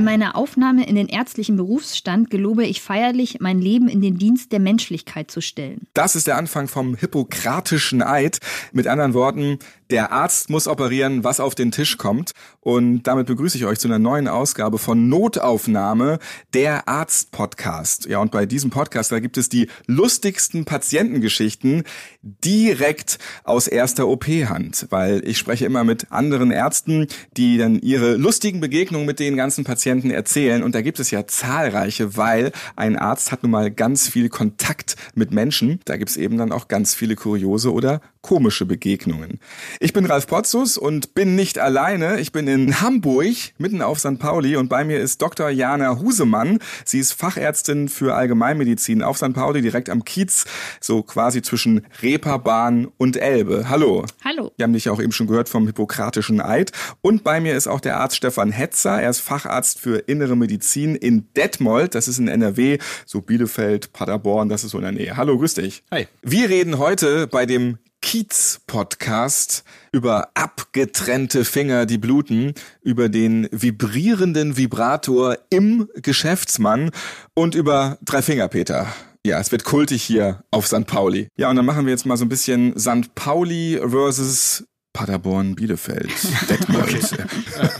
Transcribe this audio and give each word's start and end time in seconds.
Bei 0.00 0.04
meiner 0.04 0.34
Aufnahme 0.34 0.88
in 0.88 0.94
den 0.94 1.08
ärztlichen 1.08 1.58
Berufsstand 1.58 2.30
gelobe 2.30 2.64
ich 2.64 2.80
feierlich, 2.80 3.40
mein 3.40 3.60
Leben 3.60 3.86
in 3.86 4.00
den 4.00 4.16
Dienst 4.16 4.50
der 4.50 4.58
Menschlichkeit 4.58 5.30
zu 5.30 5.42
stellen. 5.42 5.88
Das 5.92 6.16
ist 6.16 6.26
der 6.26 6.38
Anfang 6.38 6.68
vom 6.68 6.94
hippokratischen 6.94 8.02
Eid. 8.02 8.38
Mit 8.72 8.86
anderen 8.86 9.12
Worten, 9.12 9.58
der 9.90 10.10
Arzt 10.10 10.48
muss 10.48 10.68
operieren, 10.68 11.22
was 11.22 11.38
auf 11.38 11.54
den 11.54 11.70
Tisch 11.70 11.98
kommt. 11.98 12.30
Und 12.60 13.02
damit 13.02 13.26
begrüße 13.26 13.58
ich 13.58 13.66
euch 13.66 13.78
zu 13.78 13.88
einer 13.88 13.98
neuen 13.98 14.26
Ausgabe 14.26 14.78
von 14.78 15.10
Notaufnahme, 15.10 16.18
der 16.54 16.88
Arzt-Podcast. 16.88 18.06
Ja, 18.06 18.20
und 18.20 18.30
bei 18.30 18.46
diesem 18.46 18.70
Podcast, 18.70 19.12
da 19.12 19.20
gibt 19.20 19.36
es 19.36 19.50
die 19.50 19.68
lustigsten 19.86 20.64
Patientengeschichten 20.64 21.82
direkt 22.22 23.18
aus 23.44 23.66
erster 23.66 24.08
OP-Hand. 24.08 24.86
Weil 24.88 25.26
ich 25.28 25.36
spreche 25.36 25.66
immer 25.66 25.84
mit 25.84 26.10
anderen 26.10 26.52
Ärzten, 26.52 27.08
die 27.36 27.58
dann 27.58 27.78
ihre 27.80 28.14
lustigen 28.14 28.60
Begegnungen 28.60 29.06
mit 29.06 29.18
den 29.18 29.36
ganzen 29.36 29.64
Patienten 29.64 29.89
erzählen. 30.10 30.62
Und 30.62 30.74
da 30.74 30.82
gibt 30.82 31.00
es 31.00 31.10
ja 31.10 31.26
zahlreiche, 31.26 32.16
weil 32.16 32.52
ein 32.76 32.96
Arzt 32.96 33.32
hat 33.32 33.42
nun 33.42 33.52
mal 33.52 33.70
ganz 33.70 34.08
viel 34.08 34.28
Kontakt 34.28 34.96
mit 35.14 35.32
Menschen. 35.32 35.80
Da 35.84 35.96
gibt 35.96 36.10
es 36.10 36.16
eben 36.16 36.38
dann 36.38 36.52
auch 36.52 36.68
ganz 36.68 36.94
viele 36.94 37.16
kuriose 37.16 37.72
oder 37.72 38.00
komische 38.22 38.66
Begegnungen. 38.66 39.40
Ich 39.80 39.92
bin 39.92 40.04
Ralf 40.04 40.26
Potzus 40.26 40.76
und 40.76 41.14
bin 41.14 41.36
nicht 41.36 41.58
alleine. 41.58 42.20
Ich 42.20 42.32
bin 42.32 42.46
in 42.48 42.80
Hamburg, 42.80 43.36
mitten 43.58 43.82
auf 43.82 43.98
St. 43.98 44.18
Pauli 44.18 44.56
und 44.56 44.68
bei 44.68 44.84
mir 44.84 45.00
ist 45.00 45.22
Dr. 45.22 45.48
Jana 45.48 45.98
Husemann. 45.98 46.58
Sie 46.84 46.98
ist 46.98 47.12
Fachärztin 47.12 47.88
für 47.88 48.14
Allgemeinmedizin 48.14 49.02
auf 49.02 49.16
St. 49.16 49.32
Pauli, 49.32 49.62
direkt 49.62 49.88
am 49.88 50.04
Kiez, 50.04 50.44
so 50.80 51.02
quasi 51.02 51.40
zwischen 51.42 51.86
Reeperbahn 52.02 52.88
und 52.98 53.16
Elbe. 53.16 53.68
Hallo. 53.68 54.04
Hallo. 54.22 54.52
Wir 54.56 54.64
haben 54.64 54.74
dich 54.74 54.84
ja 54.84 54.92
auch 54.92 55.00
eben 55.00 55.12
schon 55.12 55.26
gehört 55.26 55.48
vom 55.48 55.66
Hippokratischen 55.66 56.40
Eid. 56.40 56.72
Und 57.00 57.24
bei 57.24 57.40
mir 57.40 57.56
ist 57.56 57.68
auch 57.68 57.80
der 57.80 57.98
Arzt 57.98 58.16
Stefan 58.16 58.52
Hetzer. 58.52 59.00
Er 59.00 59.10
ist 59.10 59.20
Facharzt 59.20 59.79
für 59.80 59.98
Innere 60.06 60.36
Medizin 60.36 60.94
in 60.94 61.32
Detmold. 61.34 61.94
Das 61.94 62.06
ist 62.06 62.18
in 62.18 62.28
NRW, 62.28 62.78
so 63.06 63.22
Bielefeld, 63.22 63.92
Paderborn, 63.92 64.48
das 64.48 64.62
ist 64.62 64.72
so 64.72 64.78
in 64.78 64.84
der 64.84 64.92
Nähe. 64.92 65.16
Hallo, 65.16 65.38
grüß 65.38 65.54
dich. 65.54 65.82
Hi. 65.90 66.06
Wir 66.22 66.48
reden 66.50 66.78
heute 66.78 67.26
bei 67.26 67.46
dem 67.46 67.78
Kiez-Podcast 68.02 69.64
über 69.92 70.28
abgetrennte 70.34 71.44
Finger, 71.44 71.86
die 71.86 71.98
bluten, 71.98 72.54
über 72.82 73.08
den 73.08 73.48
vibrierenden 73.50 74.56
Vibrator 74.56 75.38
im 75.50 75.88
Geschäftsmann 75.94 76.90
und 77.34 77.54
über 77.54 77.98
drei 78.02 78.22
Finger, 78.22 78.48
Peter. 78.48 78.86
Ja, 79.24 79.38
es 79.38 79.52
wird 79.52 79.64
kultig 79.64 80.02
hier 80.02 80.44
auf 80.50 80.66
St. 80.66 80.86
Pauli. 80.86 81.28
Ja, 81.36 81.50
und 81.50 81.56
dann 81.56 81.66
machen 81.66 81.84
wir 81.84 81.92
jetzt 81.92 82.06
mal 82.06 82.16
so 82.16 82.24
ein 82.24 82.30
bisschen 82.30 82.78
St. 82.78 83.14
Pauli 83.14 83.78
versus 83.82 84.64
Paderborn, 84.92 85.54
Bielefeld, 85.54 86.10
Detmold. 86.48 87.26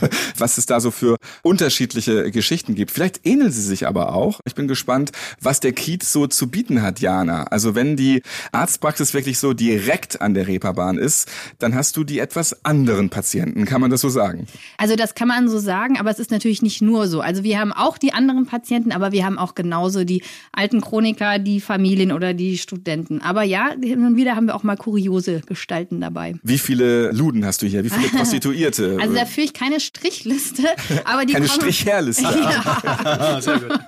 Was 0.41 0.57
es 0.57 0.65
da 0.65 0.79
so 0.79 0.91
für 0.91 1.17
unterschiedliche 1.43 2.31
Geschichten 2.31 2.75
gibt. 2.75 2.91
Vielleicht 2.91 3.25
ähneln 3.25 3.51
sie 3.51 3.61
sich 3.61 3.87
aber 3.87 4.13
auch. 4.13 4.39
Ich 4.45 4.55
bin 4.55 4.67
gespannt, 4.67 5.11
was 5.39 5.59
der 5.59 5.71
Kiez 5.71 6.11
so 6.11 6.27
zu 6.27 6.49
bieten 6.49 6.81
hat, 6.81 6.99
Jana. 6.99 7.43
Also 7.43 7.75
wenn 7.75 7.95
die 7.95 8.21
Arztpraxis 8.51 9.13
wirklich 9.13 9.39
so 9.39 9.53
direkt 9.53 10.21
an 10.21 10.33
der 10.33 10.47
Reeperbahn 10.47 10.97
ist, 10.97 11.29
dann 11.59 11.75
hast 11.75 11.95
du 11.95 12.03
die 12.03 12.19
etwas 12.19 12.65
anderen 12.65 13.09
Patienten. 13.09 13.65
Kann 13.65 13.81
man 13.81 13.91
das 13.91 14.01
so 14.01 14.09
sagen? 14.09 14.47
Also 14.77 14.95
das 14.95 15.15
kann 15.15 15.27
man 15.27 15.47
so 15.47 15.59
sagen, 15.59 15.99
aber 15.99 16.09
es 16.09 16.19
ist 16.19 16.31
natürlich 16.31 16.61
nicht 16.61 16.81
nur 16.81 17.07
so. 17.07 17.21
Also 17.21 17.43
wir 17.43 17.59
haben 17.59 17.71
auch 17.71 17.97
die 17.97 18.13
anderen 18.13 18.45
Patienten, 18.45 18.91
aber 18.91 19.11
wir 19.11 19.25
haben 19.25 19.37
auch 19.37 19.55
genauso 19.55 20.03
die 20.03 20.23
alten 20.51 20.81
Chroniker, 20.81 21.39
die 21.39 21.61
Familien 21.61 22.11
oder 22.11 22.33
die 22.33 22.57
Studenten. 22.57 23.21
Aber 23.21 23.43
ja, 23.43 23.75
hin 23.81 24.05
und 24.05 24.15
wieder 24.15 24.35
haben 24.35 24.47
wir 24.47 24.55
auch 24.55 24.63
mal 24.63 24.75
kuriose 24.75 25.41
Gestalten 25.41 26.01
dabei. 26.01 26.35
Wie 26.41 26.57
viele 26.57 27.11
Luden 27.11 27.45
hast 27.45 27.61
du 27.61 27.67
hier? 27.67 27.83
Wie 27.83 27.89
viele 27.89 28.09
Prostituierte? 28.15 28.97
Also 28.99 29.13
da 29.13 29.25
führe 29.25 29.45
ich 29.45 29.53
keine 29.53 29.79
Strichliste, 29.79 30.30
aber 31.05 31.25
die 31.25 31.33
Keine 31.33 31.47
kommen, 31.47 31.61
Strichherliste. 31.61 32.23
Ja. 32.41 33.41
Sehr 33.41 33.59
gut. 33.59 33.79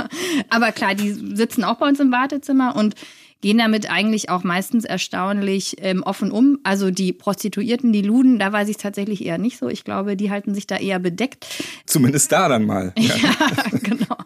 Aber 0.50 0.72
klar, 0.72 0.94
die 0.94 1.12
sitzen 1.12 1.64
auch 1.64 1.76
bei 1.76 1.88
uns 1.88 2.00
im 2.00 2.12
Wartezimmer 2.12 2.76
und 2.76 2.94
gehen 3.40 3.58
damit 3.58 3.90
eigentlich 3.90 4.30
auch 4.30 4.44
meistens 4.44 4.84
erstaunlich 4.84 5.76
ähm, 5.80 6.02
offen 6.02 6.30
um. 6.30 6.58
Also 6.62 6.90
die 6.90 7.12
Prostituierten, 7.12 7.92
die 7.92 8.02
Luden, 8.02 8.38
da 8.38 8.52
weiß 8.52 8.68
ich 8.68 8.76
es 8.76 8.82
tatsächlich 8.82 9.24
eher 9.24 9.38
nicht 9.38 9.58
so. 9.58 9.68
Ich 9.68 9.84
glaube, 9.84 10.16
die 10.16 10.30
halten 10.30 10.54
sich 10.54 10.66
da 10.66 10.76
eher 10.76 10.98
bedeckt. 10.98 11.46
Zumindest 11.86 12.30
da 12.30 12.48
dann 12.48 12.64
mal. 12.64 12.92
Ja. 12.96 13.16
Ja, 13.16 13.78
genau. 13.82 14.16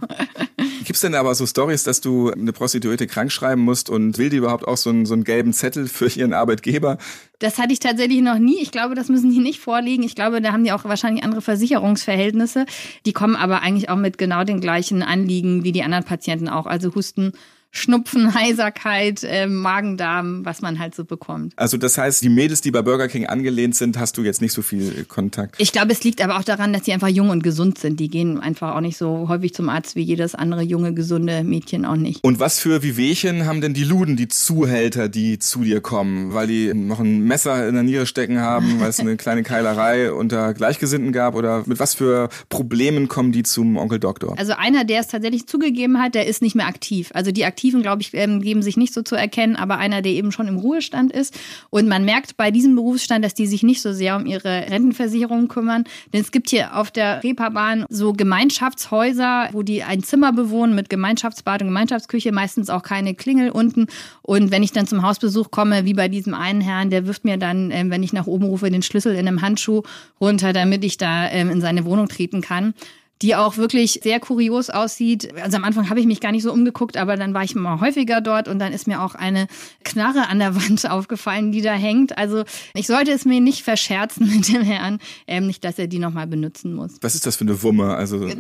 Gibt's 0.85 1.03
denn 1.03 1.15
aber 1.15 1.35
so 1.35 1.47
Stories, 1.47 1.85
dass 1.85 2.01
du 2.01 2.31
eine 2.31 2.53
Prostituierte 2.53 3.07
krank 3.07 3.31
schreiben 3.31 3.61
musst 3.61 3.91
und 3.91 4.17
will 4.17 4.31
die 4.31 4.39
überhaupt 4.39 4.67
auch 4.67 4.79
so 4.79 4.89
einen, 4.89 5.05
so 5.05 5.13
einen 5.13 5.25
gelben 5.25 5.53
Zettel 5.53 5.87
für 5.89 6.09
ihren 6.09 6.33
Arbeitgeber? 6.33 6.99
Das 7.39 7.59
hatte 7.59 7.73
ich 7.73 7.81
tatsächlich 7.81 8.23
noch 8.23 8.39
nie. 8.39 8.61
Ich 8.61 8.71
glaube, 8.71 8.95
das 8.95 9.09
müssen 9.09 9.31
die 9.31 9.41
nicht 9.41 9.61
vorlegen. 9.61 10.03
Ich 10.03 10.15
glaube, 10.15 10.41
da 10.41 10.53
haben 10.53 10.65
die 10.65 10.73
auch 10.73 10.85
wahrscheinlich 10.85 11.25
andere 11.25 11.43
Versicherungsverhältnisse. 11.43 12.65
Die 13.05 13.13
kommen 13.13 13.37
aber 13.37 13.61
eigentlich 13.61 13.91
auch 13.91 13.97
mit 13.97 14.17
genau 14.17 14.45
den 14.45 14.61
gleichen 14.61 15.03
Anliegen 15.03 15.63
wie 15.63 15.73
die 15.73 15.83
anderen 15.83 16.05
Patienten 16.05 16.49
auch. 16.49 16.65
Also 16.65 16.95
Husten, 16.95 17.33
Schnupfen, 17.77 18.35
Heiserkeit, 18.35 19.23
äh, 19.23 19.47
Magen-Darm, 19.47 20.45
was 20.45 20.63
man 20.63 20.79
halt 20.79 20.95
so 20.95 21.05
bekommt. 21.05 21.53
Also 21.57 21.77
das 21.77 21.99
heißt, 21.99 22.23
die 22.23 22.29
Mädels, 22.29 22.61
die 22.61 22.71
bei 22.71 22.83
Burger 22.83 23.09
King 23.09 23.27
angelehnt 23.27 23.77
sind, 23.77 23.99
hast 23.99 24.17
du 24.17 24.23
jetzt 24.23 24.41
nicht 24.41 24.53
so 24.53 24.63
viel 24.63 25.05
Kontakt. 25.05 25.57
Ich 25.59 25.73
glaube, 25.73 25.93
es 25.93 26.03
liegt 26.05 26.23
aber 26.23 26.39
auch 26.39 26.45
daran, 26.45 26.73
dass 26.73 26.83
die 26.83 26.93
einfach 26.93 27.09
jung 27.09 27.31
und 27.31 27.43
gesund 27.43 27.79
sind. 27.79 28.01
Die 28.01 28.09
gehen 28.09 28.41
einfach 28.41 28.75
auch 28.75 28.81
nicht 28.81 28.97
so 28.97 29.29
häufig 29.29 29.55
zum 29.55 29.69
Arzt 29.69 29.97
wie 29.97 30.03
jedes 30.03 30.35
andere 30.35 30.63
junge, 30.63 30.95
gesunde 30.95 31.45
Mädchen 31.45 31.85
auch 31.85 31.97
nicht. 31.97 32.25
Und 32.25 32.41
was 32.41 32.59
für 32.59 32.83
Wehwehchen 32.83 33.47
haben 33.47 33.61
denn 33.61 33.75
die 33.75 33.85
Luden, 33.85 34.17
die 34.17 34.29
Zuhälter, 34.29 35.09
die 35.09 35.39
zu 35.39 35.63
dir 35.63 35.81
kommen? 35.81 36.35
Weil 36.35 36.47
die 36.47 36.73
noch 36.75 37.01
ein 37.01 37.21
Messer 37.21 37.69
in 37.69 37.75
der 37.75 37.83
Niere 37.83 38.07
stecken 38.07 38.41
haben, 38.41 38.81
weil 38.81 38.91
es 38.91 39.01
eine 39.01 39.17
kleine 39.17 39.43
Keilerei 39.43 40.13
unter 40.13 40.55
Gleichgesinnten 40.55 41.13
gab? 41.13 41.35
Oder 41.35 41.65
mit 41.67 41.79
was 41.79 41.95
für 41.95 42.29
Problemen 42.49 43.09
kommen 43.09 43.33
die 43.33 43.43
zum 43.43 43.77
Onkel 43.77 43.99
Doktor? 43.99 44.39
Also 44.39 44.55
einer, 44.55 44.85
der 44.85 45.01
es 45.01 45.09
tatsächlich 45.09 45.47
zugegeben 45.47 46.01
hat, 46.01 46.15
der 46.15 46.27
ist 46.27 46.43
nicht 46.43 46.55
mehr 46.55 46.67
aktiv. 46.67 47.11
Also 47.15 47.33
die 47.33 47.45
Aktiven, 47.67 47.83
glaube 47.83 48.01
ich, 48.01 48.15
ähm, 48.15 48.43
geben 48.43 48.63
sich 48.63 48.77
nicht 48.77 48.95
so 48.95 49.03
zu 49.03 49.17
erkennen, 49.17 49.57
aber 49.57 49.79
einer, 49.79 50.01
der 50.01 50.13
eben 50.13 50.31
schon 50.31 50.47
im 50.47 50.57
Ruhestand 50.57 51.11
ist. 51.11 51.37
Und 51.69 51.89
man 51.89 52.05
merkt 52.05 52.37
bei 52.37 52.53
diesem 52.53 52.77
Berufsstand, 52.77 53.25
dass 53.25 53.35
die 53.35 53.49
sich 53.49 53.65
nicht 53.65 53.83
so 53.83 53.93
sehr 53.93 54.15
um 54.15 54.25
ihre 54.25 54.71
Rentenversicherung 54.71 55.49
kümmern. 55.49 55.83
Denn 56.13 56.21
es 56.21 56.31
gibt 56.31 56.51
hier 56.51 56.77
auf 56.77 56.93
der 56.93 57.25
Reeperbahn 57.25 57.85
so 57.89 58.13
Gemeinschaftshäuser, 58.13 59.49
wo 59.51 59.63
die 59.63 59.83
ein 59.83 60.05
Zimmer 60.05 60.33
bewohnen 60.33 60.77
mit 60.77 60.89
Gemeinschaftsbad 60.89 61.63
und 61.63 61.69
Gemeinschaftsküche, 61.69 62.31
meistens 62.31 62.71
auch 62.71 62.85
keine 62.85 63.17
Klingel 63.17 63.51
unten. 63.51 63.89
Und 64.23 64.53
wenn 64.53 64.63
ich 64.63 64.71
dann 64.71 64.87
zum 64.87 65.03
Hausbesuch 65.03 65.51
komme, 65.51 65.85
wie 65.85 65.95
bei 65.95 66.07
diesem 66.07 66.35
einen 66.35 66.61
Herrn, 66.61 66.91
der 66.91 67.09
wirft 67.09 67.25
mir 67.25 67.37
dann, 67.37 67.73
ähm, 67.73 67.91
wenn 67.91 68.05
ich 68.05 68.13
nach 68.13 68.29
oben 68.29 68.45
rufe, 68.45 68.71
den 68.71 68.83
Schlüssel 68.83 69.15
in 69.15 69.27
einem 69.27 69.43
Handschuh 69.43 69.83
runter, 70.21 70.53
damit 70.53 70.85
ich 70.85 70.99
da 70.99 71.29
ähm, 71.29 71.51
in 71.51 71.61
seine 71.61 71.85
Wohnung 71.85 72.07
treten 72.07 72.43
kann 72.43 72.75
die 73.23 73.35
auch 73.35 73.57
wirklich 73.57 74.01
sehr 74.03 74.21
kurios 74.21 74.69
aussieht. 74.69 75.33
Also 75.43 75.57
am 75.57 75.65
Anfang 75.65 75.89
habe 75.89 76.01
ich 76.01 76.07
mich 76.07 76.21
gar 76.21 76.33
nicht 76.33 76.43
so 76.43 76.53
umgeguckt, 76.53 76.97
aber 76.97 77.17
dann 77.17 77.33
war 77.33 77.43
ich 77.45 77.55
mal 77.55 77.81
häufiger 77.81 78.21
dort 78.21 78.47
und 78.47 78.59
dann 78.59 78.73
ist 78.75 78.87
mir 78.87 79.01
auch 79.01 79.15
eine 79.15 79.47
Knarre 79.85 80.29
an 80.29 80.39
der 80.39 80.55
Wand 80.69 80.89
aufgefallen, 80.91 81.51
die 81.53 81.63
da 81.63 81.73
hängt. 81.73 82.19
Also 82.19 82.45
ich 82.75 82.87
sollte 82.87 83.13
es 83.13 83.25
mir 83.25 83.41
nicht 83.41 83.63
verscherzen 83.63 84.29
mit 84.37 84.49
dem 84.53 84.63
Herrn, 84.63 84.99
ähm, 85.27 85.47
nicht, 85.47 85.65
dass 85.65 85.79
er 85.79 85.87
die 85.87 85.99
nochmal 85.99 86.27
benutzen 86.27 86.75
muss. 86.75 86.93
Was 87.01 87.15
ist 87.15 87.25
das 87.25 87.37
für 87.37 87.45
eine 87.45 87.63
Wumme? 87.63 87.95
Also 87.95 88.29
Da, 88.29 88.35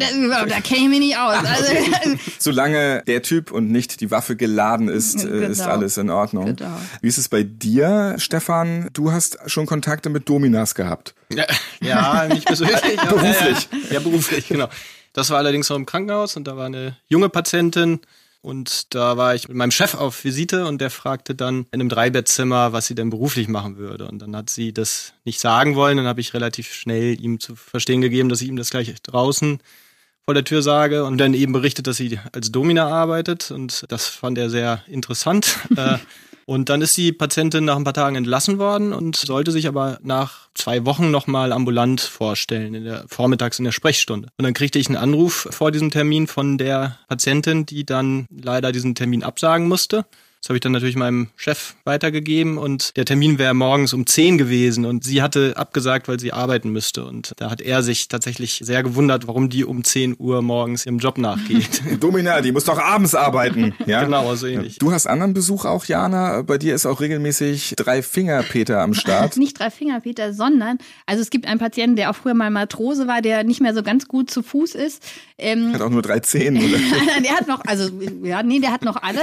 da 0.44 0.60
kenne 0.60 0.80
ich 0.82 0.88
mich 0.88 1.00
nicht 1.00 1.18
aus. 1.18 1.36
Also, 1.36 1.72
solange 2.38 3.02
der 3.06 3.22
Typ 3.22 3.52
und 3.52 3.70
nicht 3.70 4.00
die 4.00 4.10
Waffe 4.10 4.36
geladen 4.36 4.88
ist, 4.88 5.24
äh, 5.24 5.28
Genau. 5.28 5.48
ist 5.48 5.60
alles 5.62 5.96
in 5.96 6.10
Ordnung. 6.10 6.56
Genau. 6.56 6.76
Wie 7.00 7.08
ist 7.08 7.18
es 7.18 7.28
bei 7.28 7.42
dir, 7.42 8.16
Stefan? 8.18 8.88
Du 8.92 9.12
hast 9.12 9.38
schon 9.46 9.66
Kontakte 9.66 10.10
mit 10.10 10.28
Dominas 10.28 10.74
gehabt. 10.74 11.14
Ja, 11.32 11.44
ja 11.80 12.28
nicht 12.28 12.46
persönlich. 12.46 12.76
aber- 13.00 13.16
Beruflich. 13.20 13.68
Ja, 13.72 13.94
ja, 13.94 14.00
beruflich, 14.00 14.48
genau. 14.48 14.68
Das 15.12 15.30
war 15.30 15.38
allerdings 15.38 15.68
noch 15.70 15.76
im 15.76 15.86
Krankenhaus 15.86 16.36
und 16.36 16.44
da 16.46 16.56
war 16.56 16.66
eine 16.66 16.96
junge 17.08 17.28
Patientin 17.28 18.00
und 18.42 18.94
da 18.94 19.16
war 19.16 19.34
ich 19.34 19.48
mit 19.48 19.56
meinem 19.56 19.70
Chef 19.70 19.94
auf 19.94 20.22
Visite 20.24 20.66
und 20.66 20.78
der 20.80 20.90
fragte 20.90 21.34
dann 21.34 21.66
in 21.72 21.80
einem 21.80 21.88
Dreibettzimmer, 21.88 22.72
was 22.72 22.86
sie 22.86 22.94
denn 22.94 23.10
beruflich 23.10 23.48
machen 23.48 23.76
würde. 23.76 24.06
Und 24.06 24.20
dann 24.20 24.36
hat 24.36 24.50
sie 24.50 24.72
das 24.72 25.14
nicht 25.24 25.40
sagen 25.40 25.74
wollen. 25.74 25.96
Dann 25.96 26.06
habe 26.06 26.20
ich 26.20 26.32
relativ 26.34 26.72
schnell 26.72 27.20
ihm 27.20 27.40
zu 27.40 27.56
verstehen 27.56 28.02
gegeben, 28.02 28.28
dass 28.28 28.42
ich 28.42 28.48
ihm 28.48 28.56
das 28.56 28.70
gleich 28.70 28.94
draußen 29.02 29.58
vor 30.26 30.34
der 30.34 30.44
Tür 30.44 30.60
sage 30.62 31.04
und 31.04 31.18
dann 31.18 31.34
eben 31.34 31.52
berichtet, 31.52 31.86
dass 31.86 31.96
sie 31.96 32.20
als 32.32 32.52
Domina 32.52 32.86
arbeitet 32.88 33.50
und 33.50 33.84
das 33.88 34.06
fand 34.06 34.38
er 34.38 34.50
sehr 34.50 34.82
interessant. 34.86 35.56
Und 36.46 36.68
dann 36.68 36.80
ist 36.80 36.96
die 36.96 37.12
Patientin 37.12 37.64
nach 37.64 37.76
ein 37.76 37.82
paar 37.82 37.92
Tagen 37.92 38.14
entlassen 38.14 38.58
worden 38.58 38.92
und 38.92 39.16
sollte 39.16 39.50
sich 39.50 39.66
aber 39.66 39.98
nach 40.02 40.48
zwei 40.54 40.86
Wochen 40.86 41.10
nochmal 41.10 41.52
ambulant 41.52 42.00
vorstellen, 42.00 42.72
in 42.72 42.84
der, 42.84 43.04
vormittags 43.08 43.58
in 43.58 43.64
der 43.64 43.72
Sprechstunde. 43.72 44.28
Und 44.38 44.44
dann 44.44 44.54
kriegte 44.54 44.78
ich 44.78 44.86
einen 44.86 44.96
Anruf 44.96 45.48
vor 45.50 45.72
diesem 45.72 45.90
Termin 45.90 46.28
von 46.28 46.56
der 46.56 46.98
Patientin, 47.08 47.66
die 47.66 47.84
dann 47.84 48.26
leider 48.30 48.70
diesen 48.70 48.94
Termin 48.94 49.24
absagen 49.24 49.66
musste. 49.66 50.06
Das 50.46 50.50
habe 50.50 50.58
ich 50.58 50.60
dann 50.60 50.70
natürlich 50.70 50.94
meinem 50.94 51.28
Chef 51.34 51.74
weitergegeben 51.82 52.56
und 52.56 52.96
der 52.96 53.04
Termin 53.04 53.38
wäre 53.38 53.52
morgens 53.52 53.92
um 53.92 54.06
10 54.06 54.38
gewesen 54.38 54.84
und 54.84 55.02
sie 55.02 55.20
hatte 55.20 55.54
abgesagt, 55.56 56.06
weil 56.06 56.20
sie 56.20 56.32
arbeiten 56.32 56.70
müsste. 56.70 57.04
Und 57.04 57.32
da 57.38 57.50
hat 57.50 57.60
er 57.60 57.82
sich 57.82 58.06
tatsächlich 58.06 58.60
sehr 58.62 58.84
gewundert, 58.84 59.26
warum 59.26 59.48
die 59.48 59.64
um 59.64 59.82
10 59.82 60.14
Uhr 60.18 60.42
morgens 60.42 60.86
ihrem 60.86 60.98
Job 60.98 61.18
nachgeht. 61.18 61.82
Domina, 62.00 62.42
die 62.42 62.52
muss 62.52 62.62
doch 62.62 62.78
abends 62.78 63.14
arbeiten. 63.14 63.74
Ja? 63.86 64.02
genau, 64.02 64.34
so 64.34 64.46
ähnlich. 64.46 64.78
Du 64.78 64.90
hast 64.90 65.06
anderen 65.06 65.32
Besuch 65.32 65.64
auch, 65.64 65.84
Jana. 65.84 66.42
Bei 66.42 66.58
dir 66.58 66.74
ist 66.74 66.86
auch 66.86 67.00
regelmäßig 67.00 67.74
drei 67.76 68.02
Finger 68.02 68.42
Peter 68.42 68.80
am 68.80 68.94
Start. 68.94 69.36
Nicht 69.36 69.60
drei 69.60 69.70
Finger 69.70 70.00
Peter, 70.00 70.32
sondern, 70.32 70.78
also 71.06 71.22
es 71.22 71.30
gibt 71.30 71.46
einen 71.46 71.60
Patienten, 71.60 71.96
der 71.96 72.10
auch 72.10 72.16
früher 72.16 72.34
mal 72.34 72.50
Matrose 72.50 73.06
war, 73.06 73.22
der 73.22 73.44
nicht 73.44 73.60
mehr 73.60 73.74
so 73.74 73.82
ganz 73.82 74.08
gut 74.08 74.30
zu 74.30 74.42
Fuß 74.42 74.74
ist. 74.74 75.02
Ähm, 75.38 75.72
hat 75.72 75.82
auch 75.82 75.90
nur 75.90 76.02
drei 76.02 76.20
Zehen, 76.20 76.56
oder? 76.56 76.78
der 77.22 77.36
hat 77.36 77.46
noch, 77.46 77.64
also, 77.64 77.90
ja, 78.24 78.42
nee, 78.42 78.58
der 78.58 78.72
hat 78.72 78.82
noch 78.82 79.02
alle. 79.02 79.20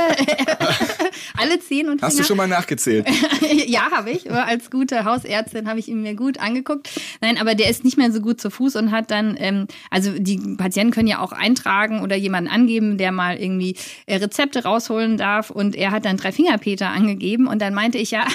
alle 1.38 1.60
zehn 1.60 1.90
und 1.90 2.00
Finger. 2.00 2.08
Hast 2.08 2.20
du 2.20 2.24
schon 2.24 2.38
mal 2.38 2.48
nachgezählt? 2.48 3.08
ja, 3.68 3.92
habe 3.92 4.12
ich. 4.12 4.32
Als 4.32 4.72
gute 4.72 5.06
Hausärztin 5.06 5.68
habe 5.68 5.80
ich 5.80 5.88
ihn 5.88 6.02
mir 6.02 6.16
gut 6.16 6.40
angeguckt. 6.40 6.90
Nein, 7.22 7.38
aber 7.38 7.56
der 7.56 7.70
ist 7.70 7.84
nicht 7.84 7.98
mehr 7.98 8.12
so 8.12 8.22
gut 8.22 8.40
zu 8.40 8.50
Fuß 8.50 8.76
und 8.76 8.92
hat 8.92 9.12
dann, 9.12 9.36
ähm, 9.40 9.68
also 9.90 10.12
die 10.18 10.38
Patienten 10.58 10.94
können 10.94 11.08
ja 11.08 11.20
auch 11.20 11.32
eintragen 11.32 12.02
oder 12.02 12.16
jemanden 12.16 12.50
angeben, 12.50 12.98
der 12.98 13.12
mal 13.12 13.38
irgendwie 13.38 13.76
äh, 14.06 14.16
Rezepte 14.16 14.64
rausholen 14.64 15.18
darf. 15.18 15.50
Und 15.50 15.76
er 15.76 15.92
hat 15.92 16.06
dann 16.06 16.18
drei 16.18 16.32
Fingerpeter 16.32 16.90
angegeben 16.90 17.48
und 17.48 17.62
dann 17.62 17.74
meinte 17.74 17.98
ich 17.98 18.12
ja, 18.12 18.26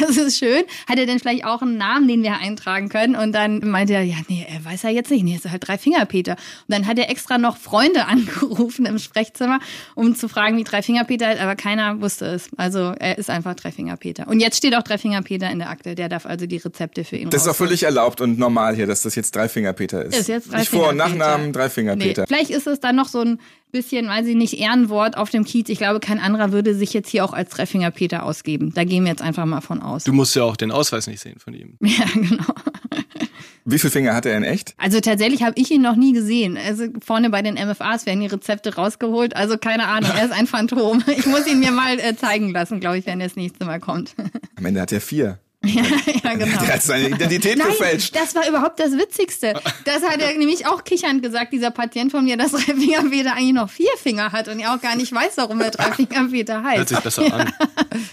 das 0.00 0.16
ist 0.16 0.38
schön. 0.38 0.62
Hat 0.88 0.98
er 0.98 1.06
denn 1.06 1.18
vielleicht 1.18 1.44
auch 1.44 1.62
einen 1.62 1.76
Namen, 1.76 2.08
den 2.08 2.22
wir 2.22 2.38
eintragen 2.38 2.88
können? 2.88 3.16
Und 3.16 3.32
dann 3.32 3.58
meinte 3.60 3.94
er, 3.94 4.02
ja, 4.02 4.16
nee, 4.28 4.46
er 4.48 4.64
weiß 4.64 4.82
ja 4.82 4.90
jetzt 4.90 5.10
nicht. 5.10 5.24
Nee, 5.24 5.34
ist 5.34 5.50
halt 5.50 5.66
drei 5.66 5.78
Fingerpeter. 5.78 6.32
Und 6.32 6.74
dann 6.74 6.86
hat 6.86 6.98
er 6.98 7.10
extra 7.10 7.38
noch 7.38 7.56
Freunde 7.56 8.04
angerufen 8.06 8.86
im 8.86 8.98
Sprechzimmer, 8.98 9.60
um 9.94 10.14
zu 10.14 10.28
fragen, 10.28 10.56
wie 10.56 10.64
drei 10.64 10.82
Fingerpeter 10.82 11.32
ist, 11.32 11.40
aber 11.40 11.56
keiner 11.56 12.00
wusste 12.00 12.26
es. 12.26 12.48
Also 12.56 12.92
er 12.98 13.18
ist 13.18 13.30
einfach 13.30 13.54
Dreifinger-Peter. 13.54 14.28
Und 14.28 14.40
jetzt 14.40 14.56
steht 14.56 14.74
auch 14.74 14.82
Dreifinger-Peter 14.82 15.50
in 15.50 15.58
der 15.58 15.70
Akte. 15.70 15.94
Der 15.94 16.08
darf 16.08 16.26
also 16.26 16.46
die 16.46 16.56
Rezepte 16.56 17.04
für 17.04 17.16
ihn 17.16 17.30
Das 17.30 17.42
ist 17.42 17.48
auch 17.48 17.56
völlig 17.56 17.82
erlaubt 17.82 18.20
und 18.20 18.38
normal 18.38 18.74
hier, 18.74 18.86
dass 18.86 19.02
das 19.02 19.14
jetzt 19.14 19.34
Dreifinger-Peter 19.34 20.04
ist. 20.04 20.16
Ist 20.16 20.28
jetzt 20.28 20.46
Dreifinger 20.46 20.58
Nicht 20.58 20.70
Vor- 20.70 20.88
und 20.90 20.96
Nachnamen 20.96 21.52
Dreifinger-Peter. 21.52 22.22
Nee. 22.22 22.26
Vielleicht 22.28 22.50
ist 22.50 22.66
es 22.66 22.80
dann 22.80 22.96
noch 22.96 23.08
so 23.08 23.20
ein 23.20 23.38
bisschen, 23.72 24.08
weiß 24.08 24.26
ich 24.26 24.34
nicht, 24.34 24.54
Ehrenwort 24.54 25.16
auf 25.16 25.30
dem 25.30 25.44
Kiez. 25.44 25.68
Ich 25.68 25.78
glaube, 25.78 26.00
kein 26.00 26.18
anderer 26.18 26.52
würde 26.52 26.74
sich 26.74 26.92
jetzt 26.92 27.08
hier 27.08 27.24
auch 27.24 27.32
als 27.32 27.50
Dreifinger-Peter 27.50 28.24
ausgeben. 28.24 28.72
Da 28.74 28.84
gehen 28.84 29.04
wir 29.04 29.10
jetzt 29.10 29.22
einfach 29.22 29.46
mal 29.46 29.60
von 29.60 29.79
aus. 29.80 30.04
Du 30.04 30.12
musst 30.12 30.34
ja 30.36 30.44
auch 30.44 30.56
den 30.56 30.70
Ausweis 30.70 31.06
nicht 31.06 31.20
sehen 31.20 31.38
von 31.38 31.54
ihm. 31.54 31.76
Ja, 31.84 32.04
genau. 32.14 32.44
Wie 33.64 33.78
viele 33.78 33.90
Finger 33.90 34.14
hat 34.14 34.26
er 34.26 34.36
in 34.36 34.42
echt? 34.42 34.74
Also 34.78 35.00
tatsächlich 35.00 35.42
habe 35.42 35.52
ich 35.56 35.70
ihn 35.70 35.82
noch 35.82 35.94
nie 35.94 36.12
gesehen. 36.12 36.56
Also 36.56 36.86
vorne 37.04 37.28
bei 37.30 37.42
den 37.42 37.54
MFAs 37.54 38.06
werden 38.06 38.20
die 38.20 38.26
Rezepte 38.26 38.74
rausgeholt. 38.74 39.36
Also 39.36 39.58
keine 39.58 39.86
Ahnung, 39.86 40.10
er 40.16 40.24
ist 40.24 40.32
ein 40.32 40.46
Phantom. 40.46 41.02
Ich 41.06 41.26
muss 41.26 41.46
ihn 41.46 41.60
mir 41.60 41.70
mal 41.70 41.98
äh, 41.98 42.16
zeigen 42.16 42.52
lassen, 42.52 42.80
glaube 42.80 42.98
ich, 42.98 43.06
wenn 43.06 43.20
er 43.20 43.26
das 43.26 43.36
nächste 43.36 43.64
Mal 43.66 43.78
kommt. 43.78 44.14
Am 44.56 44.64
Ende 44.64 44.80
hat 44.80 44.92
er 44.92 45.00
vier. 45.00 45.38
Ja, 45.62 45.82
ja, 46.24 46.34
genau. 46.34 46.58
Der 46.60 46.74
hat 46.74 46.82
seine 46.82 47.08
Identität 47.08 47.58
Nein, 47.58 47.68
gefälscht. 47.68 48.16
Das 48.16 48.34
war 48.34 48.48
überhaupt 48.48 48.80
das 48.80 48.92
Witzigste. 48.92 49.52
Das 49.84 50.02
hat 50.02 50.18
er 50.18 50.36
nämlich 50.38 50.66
auch 50.66 50.84
kichernd 50.84 51.22
gesagt, 51.22 51.52
dieser 51.52 51.70
Patient 51.70 52.10
von 52.10 52.24
mir, 52.24 52.38
dass 52.38 52.52
Dreifingerpeter 52.52 53.34
eigentlich 53.34 53.52
noch 53.52 53.68
vier 53.68 53.90
Finger 54.02 54.32
hat 54.32 54.48
und 54.48 54.58
er 54.58 54.74
auch 54.74 54.80
gar 54.80 54.96
nicht 54.96 55.12
weiß, 55.12 55.32
warum 55.36 55.60
er 55.60 55.70
Dreifingerpeter 55.70 56.62
heißt. 56.64 56.78
Hört 56.78 56.88
sich 56.88 57.00
besser 57.00 57.26
ja. 57.28 57.34
an. 57.34 57.52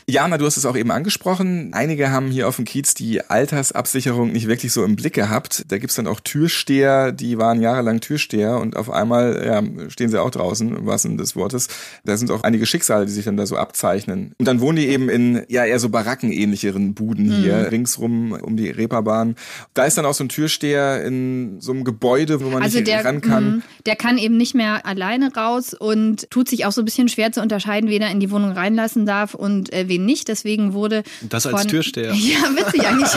Jana, 0.07 0.37
du 0.37 0.45
hast 0.45 0.57
es 0.57 0.65
auch 0.65 0.75
eben 0.75 0.91
angesprochen. 0.91 1.71
Einige 1.73 2.11
haben 2.11 2.29
hier 2.29 2.49
auf 2.49 2.57
dem 2.57 2.65
Kiez 2.65 2.93
die 2.93 3.21
Altersabsicherung 3.21 4.33
nicht 4.33 4.49
wirklich 4.49 4.73
so 4.73 4.83
im 4.83 4.97
Blick 4.97 5.13
gehabt. 5.13 5.65
Da 5.69 5.77
gibt's 5.77 5.95
dann 5.95 6.07
auch 6.07 6.19
Türsteher, 6.19 7.13
die 7.13 7.37
waren 7.37 7.61
jahrelang 7.61 8.01
Türsteher 8.01 8.57
und 8.57 8.75
auf 8.75 8.89
einmal 8.89 9.43
ja, 9.45 9.89
stehen 9.89 10.09
sie 10.09 10.21
auch 10.21 10.31
draußen, 10.31 10.75
im 10.75 10.85
wahrsten 10.85 11.11
Sinne 11.11 11.21
des 11.21 11.37
Wortes. 11.37 11.69
Da 12.03 12.17
sind 12.17 12.29
auch 12.29 12.43
einige 12.43 12.65
Schicksale, 12.65 13.05
die 13.05 13.11
sich 13.13 13.23
dann 13.23 13.37
da 13.37 13.45
so 13.45 13.55
abzeichnen. 13.55 14.33
Und 14.37 14.47
dann 14.47 14.59
wohnen 14.59 14.75
die 14.75 14.87
eben 14.89 15.07
in 15.07 15.43
ja 15.47 15.63
eher 15.63 15.79
so 15.79 15.87
barackenähnlicheren 15.87 16.93
Buden 16.93 17.36
hier, 17.41 17.55
mhm. 17.55 17.65
ringsrum 17.65 18.31
um 18.33 18.57
die 18.57 18.69
Reeperbahn. 18.69 19.35
Da 19.73 19.85
ist 19.85 19.97
dann 19.97 20.05
auch 20.05 20.13
so 20.13 20.23
ein 20.23 20.29
Türsteher 20.29 21.03
in 21.03 21.59
so 21.61 21.71
einem 21.71 21.83
Gebäude, 21.83 22.41
wo 22.41 22.49
man 22.49 22.63
also 22.63 22.77
nicht 22.77 22.87
der, 22.87 23.05
ran 23.05 23.21
kann. 23.21 23.57
Mh, 23.57 23.61
der 23.85 23.95
kann 23.95 24.17
eben 24.17 24.37
nicht 24.37 24.55
mehr 24.55 24.85
alleine 24.85 25.33
raus 25.33 25.73
und 25.73 26.29
tut 26.29 26.49
sich 26.49 26.65
auch 26.65 26.71
so 26.71 26.81
ein 26.81 26.85
bisschen 26.85 27.09
schwer 27.09 27.31
zu 27.31 27.41
unterscheiden, 27.41 27.89
wen 27.89 28.01
er 28.01 28.11
in 28.11 28.19
die 28.19 28.31
Wohnung 28.31 28.51
reinlassen 28.51 29.05
darf 29.05 29.33
und 29.33 29.71
äh, 29.73 29.87
wen 29.87 30.05
nicht. 30.05 30.27
Deswegen 30.27 30.73
wurde. 30.73 31.03
Das 31.21 31.45
als 31.45 31.61
von, 31.61 31.67
Türsteher. 31.67 32.13
Ja, 32.27 32.39
witzig 32.55 32.85
eigentlich. 32.85 33.09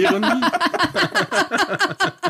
Ja, 0.00 0.12
genau. 0.12 0.40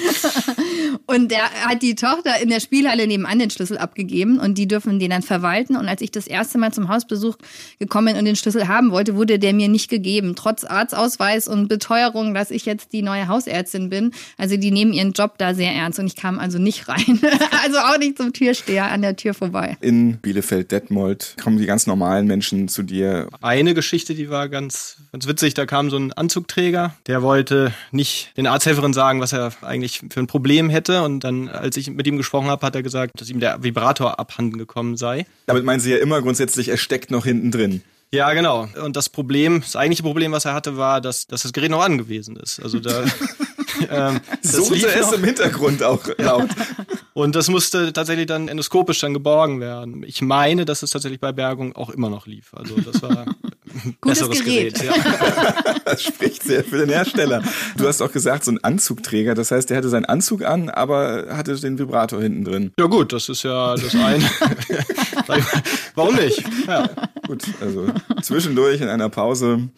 Und 1.06 1.30
der 1.30 1.50
hat 1.66 1.82
die 1.82 1.94
Tochter 1.94 2.40
in 2.40 2.48
der 2.48 2.60
Spielhalle 2.60 3.06
nebenan 3.06 3.38
den 3.38 3.50
Schlüssel 3.50 3.78
abgegeben 3.78 4.38
und 4.38 4.58
die 4.58 4.66
dürfen 4.66 4.98
den 4.98 5.10
dann 5.10 5.22
verwalten. 5.22 5.76
Und 5.76 5.88
als 5.88 6.00
ich 6.00 6.10
das 6.10 6.26
erste 6.26 6.58
Mal 6.58 6.72
zum 6.72 6.88
Hausbesuch 6.88 7.36
gekommen 7.78 8.06
bin 8.06 8.16
und 8.16 8.24
den 8.24 8.36
Schlüssel 8.36 8.68
haben 8.68 8.90
wollte, 8.90 9.16
wurde 9.16 9.38
der 9.38 9.52
mir 9.52 9.68
nicht 9.68 9.88
gegeben. 9.88 10.34
Trotz 10.36 10.64
Arztausweis 10.64 11.48
und 11.48 11.68
Beteuerung, 11.68 12.34
dass 12.34 12.50
ich 12.50 12.66
jetzt 12.66 12.92
die 12.92 13.02
neue 13.02 13.28
Hausärztin 13.28 13.88
bin. 13.88 14.12
Also 14.36 14.56
die 14.56 14.70
nehmen 14.70 14.92
ihren 14.92 15.12
Job 15.12 15.38
da 15.38 15.54
sehr 15.54 15.72
ernst 15.72 15.98
und 15.98 16.06
ich 16.06 16.16
kam 16.16 16.38
also 16.38 16.58
nicht 16.58 16.88
rein. 16.88 17.20
also 17.62 17.78
auch 17.78 17.98
nicht 17.98 18.16
zum 18.16 18.32
Türsteher 18.32 18.90
an 18.90 19.02
der 19.02 19.16
Tür 19.16 19.34
vorbei. 19.34 19.76
In 19.80 20.18
Bielefeld-Detmold 20.18 21.36
kommen 21.42 21.58
die 21.58 21.66
ganz 21.66 21.86
normalen 21.86 22.26
Menschen 22.26 22.68
zu 22.68 22.82
dir. 22.82 23.28
Eine 23.40 23.74
Geschichte, 23.74 24.14
die 24.14 24.30
war 24.30 24.48
ganz, 24.48 24.98
ganz 25.12 25.26
witzig. 25.26 25.54
Da 25.54 25.66
kam 25.66 25.90
so 25.90 25.96
ein 25.98 26.12
Anzugträger, 26.12 26.94
der 27.06 27.22
wollte 27.22 27.72
nicht 27.92 28.32
den 28.36 28.46
Arzthelferin 28.46 28.92
sagen, 28.92 29.20
was 29.20 29.32
er 29.32 29.52
eigentlich 29.62 29.85
für 29.88 30.20
ein 30.20 30.26
Problem 30.26 30.70
hätte. 30.70 31.02
Und 31.02 31.20
dann, 31.20 31.48
als 31.48 31.76
ich 31.76 31.90
mit 31.90 32.06
ihm 32.06 32.16
gesprochen 32.16 32.48
habe, 32.48 32.64
hat 32.66 32.74
er 32.74 32.82
gesagt, 32.82 33.20
dass 33.20 33.30
ihm 33.30 33.40
der 33.40 33.62
Vibrator 33.62 34.18
abhanden 34.18 34.58
gekommen 34.58 34.96
sei. 34.96 35.26
Damit 35.46 35.64
meinen 35.64 35.80
Sie 35.80 35.90
ja 35.90 35.98
immer 35.98 36.20
grundsätzlich, 36.22 36.68
er 36.68 36.76
steckt 36.76 37.10
noch 37.10 37.24
hinten 37.24 37.50
drin. 37.50 37.82
Ja, 38.12 38.32
genau. 38.32 38.68
Und 38.82 38.96
das 38.96 39.08
Problem, 39.08 39.60
das 39.60 39.76
eigentliche 39.76 40.02
Problem, 40.02 40.32
was 40.32 40.44
er 40.44 40.54
hatte, 40.54 40.76
war, 40.76 41.00
dass, 41.00 41.26
dass 41.26 41.42
das 41.42 41.52
Gerät 41.52 41.70
noch 41.70 41.82
angewiesen 41.82 42.36
ist. 42.36 42.60
Also 42.60 42.80
da. 42.80 43.04
ähm, 43.90 44.20
so 44.42 44.72
es 44.72 45.12
im 45.12 45.24
Hintergrund 45.24 45.82
auch 45.82 46.06
laut. 46.18 46.48
Und 47.12 47.34
das 47.34 47.48
musste 47.48 47.92
tatsächlich 47.92 48.26
dann 48.26 48.48
endoskopisch 48.48 49.00
dann 49.00 49.14
geborgen 49.14 49.60
werden. 49.60 50.04
Ich 50.06 50.20
meine, 50.20 50.64
dass 50.64 50.82
es 50.82 50.90
tatsächlich 50.90 51.20
bei 51.20 51.32
Bergung 51.32 51.74
auch 51.74 51.90
immer 51.90 52.10
noch 52.10 52.26
lief. 52.26 52.52
Also 52.54 52.76
das 52.80 53.00
war 53.02 53.26
ein 53.84 53.96
besseres 54.02 54.44
Gerät. 54.44 54.74
Gerät 54.74 54.94
ja. 54.96 55.74
das 55.84 56.02
spricht 56.02 56.42
sehr 56.42 56.62
für 56.62 56.78
den 56.78 56.90
Hersteller. 56.90 57.42
Du 57.76 57.86
hast 57.86 58.02
auch 58.02 58.12
gesagt, 58.12 58.44
so 58.44 58.50
ein 58.50 58.62
Anzugträger. 58.62 59.34
Das 59.34 59.50
heißt, 59.50 59.70
der 59.70 59.78
hatte 59.78 59.88
seinen 59.88 60.04
Anzug 60.04 60.44
an, 60.44 60.68
aber 60.68 61.26
hatte 61.30 61.56
den 61.56 61.78
Vibrator 61.78 62.20
hinten 62.20 62.44
drin. 62.44 62.72
Ja 62.78 62.86
gut, 62.86 63.12
das 63.12 63.28
ist 63.28 63.42
ja 63.42 63.74
das 63.74 63.94
eine. 63.94 64.24
Warum 65.94 66.16
nicht? 66.16 66.44
Ja. 66.66 66.88
Gut, 67.26 67.44
also 67.60 67.88
zwischendurch 68.22 68.80
in 68.80 68.88
einer 68.88 69.08
Pause. 69.08 69.68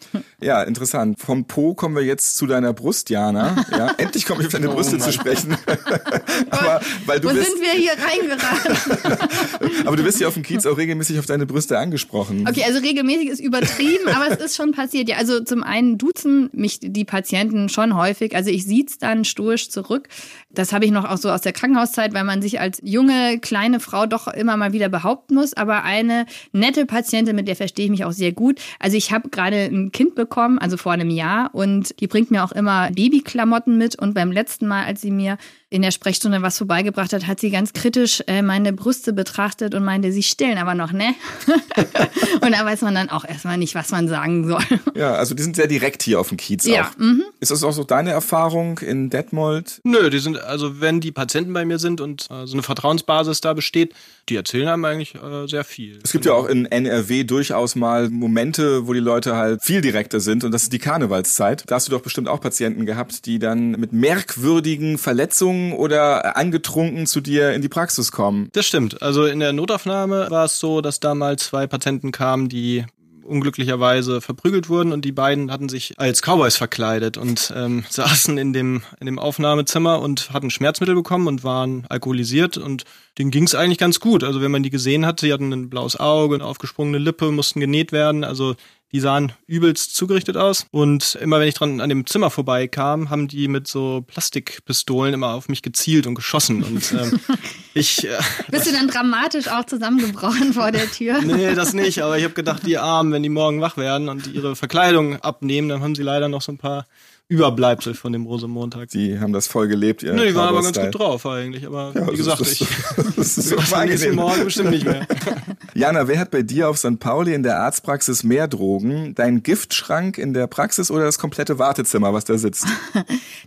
Ja, 0.41 0.61
interessant. 0.63 1.19
Vom 1.19 1.45
Po 1.45 1.73
kommen 1.73 1.95
wir 1.95 2.03
jetzt 2.03 2.37
zu 2.37 2.45
deiner 2.45 2.73
Brust, 2.73 3.09
Jana. 3.09 3.65
Ja, 3.71 3.93
endlich 3.97 4.25
komme 4.25 4.41
ich 4.41 4.47
auf 4.47 4.53
deine 4.53 4.69
oh, 4.69 4.75
Brüste 4.75 4.97
Mann. 4.97 5.01
zu 5.01 5.11
sprechen. 5.11 5.57
Aber 6.49 6.81
weil 7.05 7.19
du 7.19 7.29
Wo 7.29 7.33
bist, 7.33 7.51
sind 7.51 7.61
wir 7.61 7.71
hier 7.71 7.91
reingeraten? 7.91 9.85
aber 9.85 9.95
du 9.95 10.03
wirst 10.03 10.19
ja 10.19 10.27
auf 10.27 10.33
dem 10.33 10.43
Kiez 10.43 10.65
auch 10.65 10.77
regelmäßig 10.77 11.19
auf 11.19 11.25
deine 11.25 11.45
Brüste 11.45 11.77
angesprochen. 11.77 12.45
Okay, 12.47 12.63
also 12.65 12.79
regelmäßig 12.79 13.29
ist 13.29 13.39
übertrieben, 13.39 14.07
aber 14.07 14.29
es 14.29 14.39
ist 14.39 14.55
schon 14.55 14.71
passiert. 14.71 15.09
Ja, 15.09 15.17
also 15.17 15.43
zum 15.43 15.63
einen 15.63 15.97
duzen 15.97 16.49
mich 16.53 16.79
die 16.81 17.05
Patienten 17.05 17.69
schon 17.69 17.95
häufig. 17.95 18.35
Also 18.35 18.49
ich 18.49 18.65
sieht's 18.65 18.97
dann 18.97 19.25
stoisch 19.25 19.69
zurück. 19.69 20.07
Das 20.49 20.73
habe 20.73 20.85
ich 20.85 20.91
noch 20.91 21.05
auch 21.05 21.17
so 21.17 21.29
aus 21.29 21.41
der 21.41 21.53
Krankenhauszeit, 21.53 22.13
weil 22.13 22.23
man 22.23 22.41
sich 22.41 22.59
als 22.59 22.79
junge, 22.83 23.39
kleine 23.39 23.79
Frau 23.79 24.05
doch 24.05 24.27
immer 24.27 24.57
mal 24.57 24.73
wieder 24.73 24.89
behaupten 24.89 25.35
muss. 25.35 25.53
Aber 25.53 25.83
eine 25.83 26.25
nette 26.51 26.85
Patientin, 26.85 27.35
mit 27.39 27.47
der 27.47 27.55
verstehe 27.55 27.85
ich 27.85 27.91
mich 27.91 28.05
auch 28.05 28.11
sehr 28.11 28.31
gut. 28.31 28.59
Also 28.79 28.97
ich 28.97 29.11
habe 29.11 29.29
gerade 29.29 29.63
ein 29.65 29.91
Kind 29.91 30.15
bekommen, 30.15 30.59
also 30.59 30.77
vor 30.77 30.91
einem 30.91 31.09
Jahr, 31.09 31.49
und 31.53 31.99
die 31.99 32.07
bringt 32.07 32.31
mir 32.31 32.43
auch 32.43 32.51
immer 32.51 32.91
Babyklamotten 32.91 33.77
mit. 33.77 33.97
Und 33.97 34.13
beim 34.13 34.31
letzten 34.31 34.67
Mal, 34.67 34.85
als 34.85 35.01
sie 35.01 35.11
mir 35.11 35.37
in 35.71 35.83
der 35.83 35.91
Sprechstunde 35.91 36.41
was 36.41 36.57
vorbeigebracht 36.57 37.13
hat, 37.13 37.27
hat 37.27 37.39
sie 37.39 37.51
ganz 37.51 37.73
kritisch 37.73 38.23
äh, 38.25 38.41
meine 38.41 38.73
Brüste 38.73 39.13
betrachtet 39.13 39.75
und 39.75 39.83
meinte, 39.83 40.11
sie 40.11 40.23
stillen 40.23 40.57
aber 40.57 40.73
noch, 40.73 40.91
ne? 40.91 41.13
und 42.41 42.51
da 42.51 42.65
weiß 42.65 42.81
man 42.81 42.95
dann 42.95 43.09
auch 43.09 43.23
erstmal 43.23 43.57
nicht, 43.57 43.75
was 43.75 43.91
man 43.91 44.07
sagen 44.07 44.47
soll. 44.47 44.63
Ja, 44.95 45.13
also 45.13 45.35
die 45.35 45.43
sind 45.43 45.55
sehr 45.55 45.67
direkt 45.67 46.01
hier 46.01 46.19
auf 46.19 46.29
dem 46.29 46.37
Kiez 46.37 46.65
ja. 46.65 46.87
auch. 46.87 46.97
Mhm. 46.97 47.23
Ist 47.39 47.51
das 47.51 47.63
auch 47.63 47.71
so 47.71 47.83
deine 47.83 48.09
Erfahrung 48.09 48.79
in 48.79 49.11
Detmold? 49.11 49.79
Nö, 49.83 50.09
die 50.09 50.17
sind, 50.17 50.41
also 50.41 50.81
wenn 50.81 51.01
die 51.01 51.11
Patienten 51.11 51.53
bei 51.53 51.65
mir 51.65 51.77
sind 51.77 52.01
und 52.01 52.27
äh, 52.31 52.47
so 52.47 52.53
eine 52.53 52.63
Vertrauensbasis 52.63 53.41
da 53.41 53.53
besteht, 53.53 53.93
die 54.27 54.35
erzählen 54.35 54.67
einem 54.69 54.85
eigentlich 54.85 55.15
äh, 55.15 55.47
sehr 55.47 55.63
viel. 55.63 55.99
Es 56.03 56.11
gibt 56.11 56.25
ja 56.25 56.33
auch 56.33 56.47
in 56.47 56.65
NRW 56.65 57.23
durchaus 57.25 57.75
mal 57.75 58.09
Momente, 58.09 58.87
wo 58.87 58.93
die 58.93 58.99
Leute 58.99 59.35
halt 59.35 59.61
viel 59.61 59.81
direkter 59.81 60.19
sind 60.19 60.43
und 60.43 60.51
das 60.51 60.63
ist 60.63 60.73
die 60.73 60.79
Karnevalszeit. 60.79 61.63
Da 61.67 61.75
hast 61.75 61.87
du 61.87 61.91
doch 61.91 62.01
bestimmt 62.01 62.27
auch 62.27 62.41
Patienten 62.41 62.87
gehabt, 62.87 63.27
die 63.27 63.37
dann 63.37 63.71
mit 63.71 63.93
merkwürdigen 63.93 64.97
Verletzungen 64.97 65.58
oder 65.73 66.37
angetrunken 66.37 67.05
zu 67.05 67.21
dir 67.21 67.53
in 67.53 67.61
die 67.61 67.69
Praxis 67.69 68.11
kommen. 68.11 68.49
Das 68.53 68.65
stimmt. 68.65 69.01
Also 69.01 69.25
in 69.25 69.39
der 69.39 69.53
Notaufnahme 69.53 70.27
war 70.29 70.45
es 70.45 70.59
so, 70.59 70.81
dass 70.81 70.99
da 70.99 71.15
mal 71.15 71.37
zwei 71.37 71.67
Patienten 71.67 72.11
kamen, 72.11 72.49
die 72.49 72.85
unglücklicherweise 73.29 74.21
verprügelt 74.21 74.69
wurden 74.69 74.91
und 74.91 75.05
die 75.05 75.11
beiden 75.11 75.51
hatten 75.51 75.69
sich 75.69 75.93
als 75.97 76.21
Cowboys 76.21 76.57
verkleidet 76.57 77.17
und 77.17 77.53
ähm, 77.55 77.85
saßen 77.89 78.37
in 78.37 78.51
dem, 78.51 78.81
in 78.99 79.05
dem 79.05 79.19
Aufnahmezimmer 79.19 80.01
und 80.01 80.33
hatten 80.33 80.49
Schmerzmittel 80.49 80.95
bekommen 80.95 81.27
und 81.27 81.43
waren 81.43 81.85
alkoholisiert 81.89 82.57
und 82.57 82.83
denen 83.17 83.31
ging 83.31 83.43
es 83.43 83.55
eigentlich 83.55 83.77
ganz 83.77 83.99
gut. 83.99 84.23
Also 84.23 84.41
wenn 84.41 84.51
man 84.51 84.63
die 84.63 84.69
gesehen 84.69 85.05
hat, 85.05 85.19
sie 85.19 85.31
hatten 85.31 85.53
ein 85.53 85.69
blaues 85.69 85.99
Auge, 85.99 86.35
eine 86.35 86.45
aufgesprungene 86.45 86.97
Lippe, 86.97 87.31
mussten 87.31 87.59
genäht 87.59 87.91
werden. 87.91 88.23
Also 88.23 88.55
die 88.91 88.99
sahen 88.99 89.33
übelst 89.45 89.95
zugerichtet 89.95 90.37
aus. 90.37 90.65
Und 90.71 91.15
immer 91.21 91.39
wenn 91.39 91.47
ich 91.47 91.55
dran 91.55 91.81
an 91.81 91.89
dem 91.89 92.05
Zimmer 92.05 92.29
vorbeikam, 92.29 93.09
haben 93.09 93.27
die 93.27 93.47
mit 93.47 93.67
so 93.67 94.03
Plastikpistolen 94.07 95.13
immer 95.13 95.33
auf 95.33 95.47
mich 95.47 95.61
gezielt 95.61 96.07
und 96.07 96.15
geschossen. 96.15 96.63
Und 96.63 96.91
ähm, 96.93 97.19
ich. 97.73 98.05
Äh, 98.05 98.17
Bist 98.49 98.67
du 98.67 98.71
dann 98.71 98.87
dramatisch 98.87 99.47
auch 99.47 99.65
zusammengebrochen 99.65 100.53
vor 100.53 100.71
der 100.71 100.89
Tür? 100.89 101.21
nee, 101.23 101.53
das 101.53 101.73
nicht. 101.73 102.01
Aber 102.01 102.17
ich 102.17 102.23
habe 102.23 102.33
gedacht, 102.33 102.65
die 102.65 102.77
Armen, 102.77 103.11
wenn 103.11 103.23
die 103.23 103.29
morgen 103.29 103.61
wach 103.61 103.77
werden 103.77 104.09
und 104.09 104.27
ihre 104.27 104.55
Verkleidung 104.55 105.17
abnehmen, 105.17 105.69
dann 105.69 105.81
haben 105.81 105.95
sie 105.95 106.03
leider 106.03 106.27
noch 106.27 106.41
so 106.41 106.51
ein 106.51 106.57
paar 106.57 106.85
Überbleibsel 107.31 107.93
von 107.93 108.11
dem 108.11 108.25
Rosemontag. 108.25 108.89
Die 108.89 109.19
haben 109.19 109.33
das 109.33 109.45
voll 109.45 109.67
gelebt. 109.67 110.01
Ihr 110.01 110.13
nee, 110.13 110.29
die 110.29 110.35
waren 110.35 110.49
aber 110.49 110.63
ganz 110.63 110.79
gut 110.79 110.97
drauf 110.97 111.27
eigentlich. 111.27 111.63
Aber 111.63 111.93
ja, 111.93 112.11
wie 112.11 112.17
gesagt, 112.17 112.41
das, 112.41 112.53
ich 112.53 112.67
das 113.15 113.37
ist 113.37 113.49
so 113.49 113.77
nächsten 113.85 114.15
Morgen 114.15 114.45
bestimmt 114.45 114.71
nicht 114.71 114.83
mehr. 114.83 115.05
Jana, 115.75 116.07
wer 116.07 116.17
hat 116.17 116.31
bei 116.31 116.41
dir 116.41 116.69
auf 116.69 116.79
St. 116.79 116.99
Pauli 116.99 117.35
in 117.35 117.43
der 117.43 117.59
Arztpraxis 117.59 118.23
mehr 118.23 118.47
Drogen? 118.47 119.13
Dein 119.13 119.43
Giftschrank 119.43 120.17
in 120.17 120.33
der 120.33 120.47
Praxis 120.47 120.89
oder 120.89 121.03
das 121.03 121.19
komplette 121.19 121.59
Wartezimmer, 121.59 122.13
was 122.13 122.25
da 122.25 122.39
sitzt? 122.39 122.65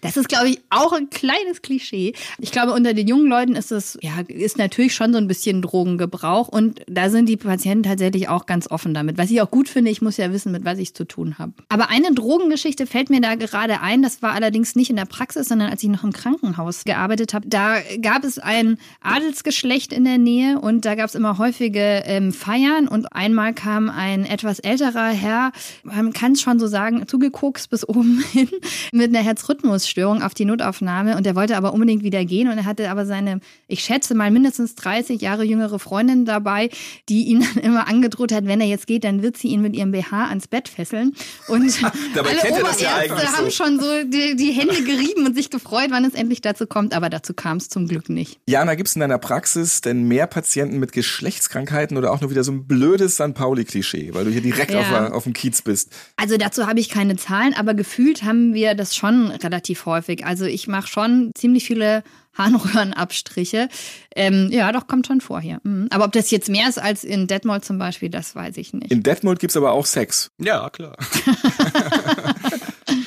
Das 0.01 0.17
ist, 0.17 0.29
glaube 0.29 0.51
ich, 0.51 0.61
auch 0.71 0.93
ein 0.93 1.11
kleines 1.11 1.61
Klischee. 1.63 2.15
Ich 2.39 2.53
glaube, 2.53 2.73
unter 2.75 2.95
den 2.95 3.09
jungen 3.09 3.27
Leuten 3.27 3.57
ist 3.57 3.73
es, 3.73 3.99
ja, 4.01 4.13
ist 4.29 4.59
natürlich 4.59 4.95
schon 4.95 5.13
so 5.13 5.19
ein 5.19 5.27
bisschen 5.27 5.61
Drogengebrauch 5.61 6.47
und 6.47 6.83
da 6.87 7.11
sind 7.11 7.29
die 7.29 7.37
Patienten 7.37 7.83
tatsächlich 7.83 8.29
auch 8.29 8.47
ganz 8.47 8.71
offen 8.71 8.95
damit. 8.95 9.19
Was 9.19 9.33
ich 9.33 9.43
auch 9.43 9.51
gut 9.51 9.69
finde, 9.69 9.91
ich 9.91 10.01
muss 10.01 10.19
ja 10.19 10.33
wissen, 10.33 10.53
mit 10.53 10.65
was 10.65 10.79
ich 10.79 10.95
zu 10.95 11.05
tun 11.05 11.39
habe. 11.39 11.53
Aber 11.69 11.91
eine 11.91 12.15
Drogengeschichte 12.15 12.87
fällt 12.87 13.11
mir 13.11 13.21
da 13.21 13.35
gerade 13.35 13.72
ein. 13.81 14.03
Das 14.03 14.23
war 14.23 14.33
allerdings 14.33 14.75
nicht 14.75 14.91
in 14.91 14.97
der 14.97 15.05
Praxis, 15.05 15.49
sondern 15.49 15.71
als 15.71 15.83
ich 15.83 15.89
noch 15.89 16.05
im 16.05 16.13
Krankenhaus 16.13 16.85
gearbeitet 16.85 17.35
habe. 17.35 17.49
Da 17.49 17.77
gab 18.01 18.25
es 18.25 18.39
ein 18.39 18.79
Adelsgeschlecht 19.01 19.93
in 19.93 20.05
der 20.05 20.19
Nähe 20.19 20.61
und 20.61 20.85
da 20.85 20.95
gab 20.95 21.07
es 21.09 21.15
immer 21.15 21.39
häufige 21.39 22.03
ähm, 22.05 22.33
Feiern 22.33 22.89
und 22.89 23.13
einmal 23.13 23.55
kam 23.55 23.89
ein 23.89 24.25
etwas 24.25 24.59
älterer 24.59 25.09
Herr, 25.09 25.53
man 25.83 26.13
kann 26.13 26.33
es 26.33 26.43
schon 26.43 26.59
so 26.59 26.67
sagen, 26.67 27.07
zugekokst 27.07 27.71
bis 27.71 27.89
oben 27.89 28.23
hin 28.33 28.49
mit 28.93 29.15
einer 29.15 29.25
Herzrhythmusstörung 29.25 30.23
auf 30.23 30.35
die 30.35 30.45
Notaufnahme 30.45 31.17
und 31.17 31.27
er 31.27 31.35
wollte 31.35 31.57
aber 31.57 31.73
unbedingt 31.73 32.03
wieder 32.03 32.25
gehen 32.25 32.49
und 32.49 32.59
er 32.59 32.65
hatte 32.65 32.91
aber 32.91 33.07
seine, 33.07 33.41
ich 33.69 33.81
schätze 33.81 34.15
mal 34.15 34.31
mindestens 34.31 34.75
30 34.75 35.21
Jahre 35.21 35.45
jüngere 35.45 35.79
Freundin 35.79 36.25
dabei, 36.25 36.71
die 37.09 37.25
ihn 37.25 37.41
dann 37.41 37.63
immer 37.63 37.89
angedroht 37.89 38.33
hat, 38.33 38.47
wenn 38.47 38.61
er 38.61 38.67
jetzt 38.67 38.87
geht, 38.87 39.05
dann 39.05 39.23
wird 39.23 39.37
sie 39.37 39.49
ihn 39.49 39.63
mit 39.63 39.75
ihrem 39.75 39.93
BH 39.93 40.29
ans 40.29 40.49
Bett 40.49 40.69
fesseln 40.69 41.15
und 41.49 41.83
Dabei 42.15 42.31
alle 42.31 42.39
kennt 42.39 42.59
er 42.59 42.65
das 42.65 42.81
ja 42.81 42.93
Oberärzte 42.93 43.15
eigentlich 43.15 43.33
haben 43.33 43.45
so. 43.47 43.51
Schon 43.63 43.81
so 43.81 44.03
die, 44.05 44.37
die 44.37 44.53
Hände 44.53 44.83
gerieben 44.83 45.27
und 45.27 45.35
sich 45.35 45.51
gefreut, 45.51 45.89
wann 45.91 46.05
es 46.05 46.15
endlich 46.15 46.41
dazu 46.41 46.67
kommt, 46.67 46.95
aber 46.95 47.11
dazu 47.11 47.35
kam 47.35 47.57
es 47.59 47.69
zum 47.69 47.87
Glück 47.89 48.09
nicht. 48.09 48.39
Jana, 48.49 48.75
gibt 48.75 48.89
es 48.89 48.97
in 48.97 49.01
deiner 49.01 49.19
Praxis 49.19 49.81
denn 49.81 50.05
mehr 50.05 50.27
Patienten 50.27 50.79
mit 50.79 50.93
Geschlechtskrankheiten 50.93 51.97
oder 51.97 52.13
auch 52.13 52.21
nur 52.21 52.31
wieder 52.31 52.45
so 52.45 52.53
ein 52.53 52.67
blödes 52.67 53.15
St. 53.15 53.35
Pauli-Klischee, 53.35 54.15
weil 54.15 54.25
du 54.25 54.31
hier 54.31 54.41
direkt 54.43 54.71
Ja. 54.73 55.07
auf, 55.07 55.13
auf 55.13 55.25
dem 55.25 55.33
Kiez 55.33 55.63
bist? 55.63 55.91
Also 56.17 56.37
dazu 56.37 56.67
habe 56.67 56.81
ich 56.81 56.89
keine 56.89 57.17
Zahlen, 57.17 57.55
aber 57.55 57.75
gefühlt 57.75 58.23
haben 58.23 58.55
wir 58.55 58.75
das 58.75 58.97
schon 58.97 59.29
relativ 59.29 59.87
häufig. 59.87 60.25
Also 60.27 60.45
ich 60.45 60.69
mache 60.69 60.89
schon 60.89 61.31
ziemlich 61.37 61.65
viele 61.67 62.03
Harnröhrenabstriche. 62.35 63.69
Ähm, 64.17 64.49
ja, 64.51 64.73
doch, 64.73 64.87
kommt 64.87 65.07
schon 65.07 65.21
vor 65.21 65.41
hier. 65.41 65.61
Mhm. 65.65 65.89
Aber 65.91 66.05
ob 66.07 66.13
das 66.13 66.31
jetzt 66.31 66.49
mehr 66.49 66.69
ist 66.69 66.79
als 66.79 67.05
in 67.05 67.27
Detmold 67.27 67.65
zum 67.65 67.79
Beispiel, 67.79 68.09
das 68.09 68.35
weiß 68.35 68.57
ich 68.57 68.73
nicht. 68.73 68.91
In 68.91 69.03
Detmold 69.03 69.39
gibt's 69.39 69.57
aber 69.57 69.73
auch 69.73 69.85
Sex. 69.85 70.31
Ja, 70.39 70.71
klar. 70.71 70.97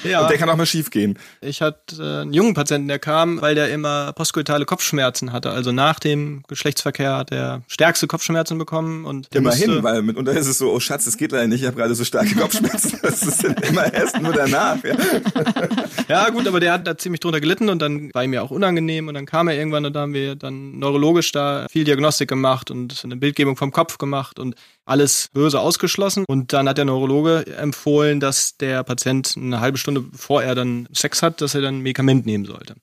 ja. 0.06 0.22
Und 0.22 0.30
der 0.30 0.38
kann 0.38 0.50
auch 0.50 0.56
mal 0.56 0.66
schief 0.66 0.90
gehen. 0.90 1.18
Ich 1.42 1.62
hatte 1.62 1.96
äh, 1.98 2.22
einen 2.22 2.34
jungen 2.34 2.54
Patienten, 2.54 2.88
der 2.88 3.00
kam, 3.00 3.42
weil 3.42 3.56
der 3.56 3.70
immer 3.70 4.14
postkoitale 4.14 4.66
Kopfschmerzen 4.66 5.32
hatte. 5.32 5.52
Also 5.52 5.72
nach 5.72 6.00
dem 6.00 6.44
Geschlechtsverkehr 6.48 7.18
hat 7.18 7.32
er 7.32 7.62
stärkste 7.68 8.08
Kopfschmerzen 8.08 8.58
bekommen 8.58 9.06
und 9.06 9.34
Immerhin, 9.36 9.68
musste, 9.68 9.84
weil 9.84 10.02
mitunter 10.02 10.34
ist 10.34 10.48
es 10.48 10.58
so, 10.58 10.72
oh 10.72 10.80
Schatz, 10.80 11.06
das 11.06 11.18
geht 11.18 11.32
leider 11.32 11.48
nicht, 11.48 11.62
ich 11.62 11.68
habe 11.68 11.78
gerade 11.78 11.96
so 11.96 12.04
starke 12.04 12.36
Kopfschmerzen. 12.36 13.00
Das 13.06 13.22
ist 13.22 13.44
immer 13.44 13.94
erst 13.94 14.20
nur 14.20 14.34
danach. 14.34 14.78
Ja. 14.84 14.96
Ja, 16.08 16.30
gut, 16.30 16.48
aber 16.48 16.60
der 16.60 16.74
hat 16.74 16.88
da 16.88 16.98
ziemlich 16.98 17.20
drunter 17.20 17.40
gelitten 17.40 17.70
und 17.70 17.80
dann 17.82 18.12
war 18.14 18.24
ihm 18.24 18.34
ja 18.34 18.42
auch 18.42 18.52
unangenehm 18.52 19.08
und 19.08 19.14
dann 19.14 19.26
kam 19.26 19.48
er 19.48 19.56
irgendwann 19.56 19.86
und 19.86 19.94
da 19.94 20.02
haben 20.02 20.14
wir 20.14 20.36
dann 20.36 20.80
neurologisch 20.80 21.32
da 21.32 21.68
viel 21.70 21.84
Diagnostik 21.84 22.30
gemacht 22.30 22.72
und 22.72 23.02
eine 23.04 23.16
Bildgebung 23.16 23.56
vom 23.58 23.72
Kopf 23.72 23.98
gemacht 23.98 24.40
und 24.40 24.56
alles 24.86 25.30
böse 25.34 25.60
ausgeschlossen. 25.60 26.26
Und 26.28 26.54
dann 26.54 26.70
hat 26.70 26.78
der 26.78 26.86
Neurologe 26.86 27.46
empfohlen, 27.58 28.20
dass 28.20 28.58
der 28.58 28.84
Patient 28.84 29.36
eine 29.36 29.60
halbe 29.60 29.78
Stunde 29.78 29.95
bevor 30.02 30.44
er 30.44 30.56
dann 30.56 30.88
Sex 30.94 31.22
hat, 31.22 31.42
dass 31.42 31.56
er 31.56 31.62
dann 31.62 31.78
ein 31.78 31.82
Medikament 31.82 32.26
nehmen 32.26 32.46
sollte. 32.46 32.74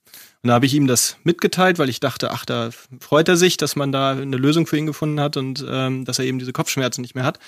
Und 0.42 0.48
da 0.48 0.54
habe 0.54 0.66
ich 0.66 0.74
ihm 0.74 0.86
das 0.86 1.16
mitgeteilt, 1.22 1.78
weil 1.78 1.88
ich 1.88 2.00
dachte, 2.00 2.32
ach, 2.32 2.44
da 2.44 2.70
freut 3.00 3.28
er 3.28 3.36
sich, 3.36 3.56
dass 3.56 3.76
man 3.76 3.92
da 3.92 4.12
eine 4.12 4.36
Lösung 4.36 4.66
für 4.66 4.76
ihn 4.76 4.86
gefunden 4.86 5.20
hat 5.20 5.36
und 5.36 5.64
ähm, 5.68 6.04
dass 6.04 6.18
er 6.18 6.24
eben 6.24 6.38
diese 6.38 6.52
Kopfschmerzen 6.52 7.02
nicht 7.02 7.14
mehr 7.14 7.24
hat. 7.24 7.38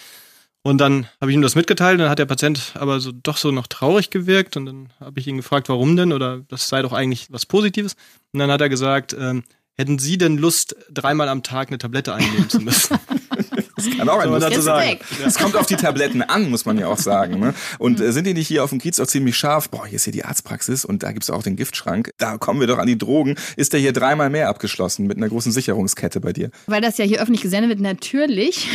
Und 0.62 0.78
dann 0.78 1.09
habe 1.21 1.30
ich 1.30 1.35
ihm 1.37 1.42
das 1.42 1.56
mitgeteilt, 1.56 2.00
dann 2.00 2.09
hat 2.09 2.18
der 2.18 2.25
Patient 2.25 2.73
aber 2.75 2.99
so 2.99 3.12
doch 3.12 3.37
so 3.37 3.50
noch 3.50 3.66
traurig 3.66 4.09
gewirkt 4.09 4.56
und 4.56 4.64
dann 4.64 4.88
habe 4.99 5.21
ich 5.21 5.26
ihn 5.26 5.37
gefragt, 5.37 5.68
warum 5.68 5.94
denn 5.94 6.12
oder 6.12 6.40
das 6.49 6.68
sei 6.68 6.80
doch 6.80 6.92
eigentlich 6.92 7.26
was 7.30 7.44
Positives. 7.44 7.97
Und 8.33 8.40
dann 8.40 8.50
hat 8.50 8.62
er 8.62 8.71
gesagt, 8.71 9.14
ähm, 9.18 9.44
hätten 9.75 9.99
Sie 9.99 10.16
denn 10.16 10.38
Lust, 10.38 10.75
dreimal 10.90 11.28
am 11.28 11.42
Tag 11.42 11.68
eine 11.68 11.78
Tablette 11.78 12.14
einnehmen 12.14 12.49
zu 12.49 12.61
müssen? 12.61 12.99
Das 13.76 13.90
kann 13.90 14.09
auch 14.09 14.16
ein 14.19 14.23
Soll 14.23 14.31
man 14.31 14.40
Lust- 14.40 14.52
dazu 14.52 14.62
sagen. 14.62 14.99
Es 15.25 15.38
kommt 15.38 15.57
auf 15.57 15.66
die 15.66 15.76
Tabletten 15.76 16.23
an, 16.23 16.50
muss 16.50 16.64
man 16.64 16.78
ja 16.78 16.88
auch 16.88 16.99
sagen. 16.99 17.40
Ne? 17.40 17.54
Und 17.78 18.00
äh, 18.00 18.12
sind 18.12 18.26
die 18.26 18.35
nicht 18.35 18.49
hier 18.49 18.64
auf 18.64 18.71
dem 18.71 18.78
Kiez 18.78 19.00
auch 19.00 19.07
ziemlich 19.07 19.37
scharf? 19.37 19.69
Boah, 19.71 19.87
hier 19.87 19.97
ist 19.97 20.04
hier 20.04 20.12
die 20.12 20.25
Arztpraxis 20.25 20.85
und 20.85 21.02
da 21.02 21.12
gibt's 21.12 21.31
auch 21.31 21.43
den 21.43 21.57
Giftschrank. 21.57 22.11
Da 22.19 22.38
kommen 22.38 22.61
wir 22.61 22.66
doch 22.66 22.78
an 22.78 22.87
die 22.87 22.99
Drogen. 22.99 23.37
Ist 23.57 23.73
der 23.73 23.81
hier 23.81 23.93
dreimal 23.93 24.31
mehr 24.31 24.49
abgeschlossen 24.49 25.07
mit 25.07 25.16
einer 25.16 25.28
großen 25.28 25.52
Sicherungskette 25.52 26.21
bei 26.21 26.33
dir? 26.33 26.50
Weil 26.66 26.81
das 26.81 26.99
ja 26.99 27.04
hier 27.04 27.21
öffentlich 27.21 27.43
gesendet 27.43 27.71
wird, 27.71 27.81
natürlich. 27.81 28.69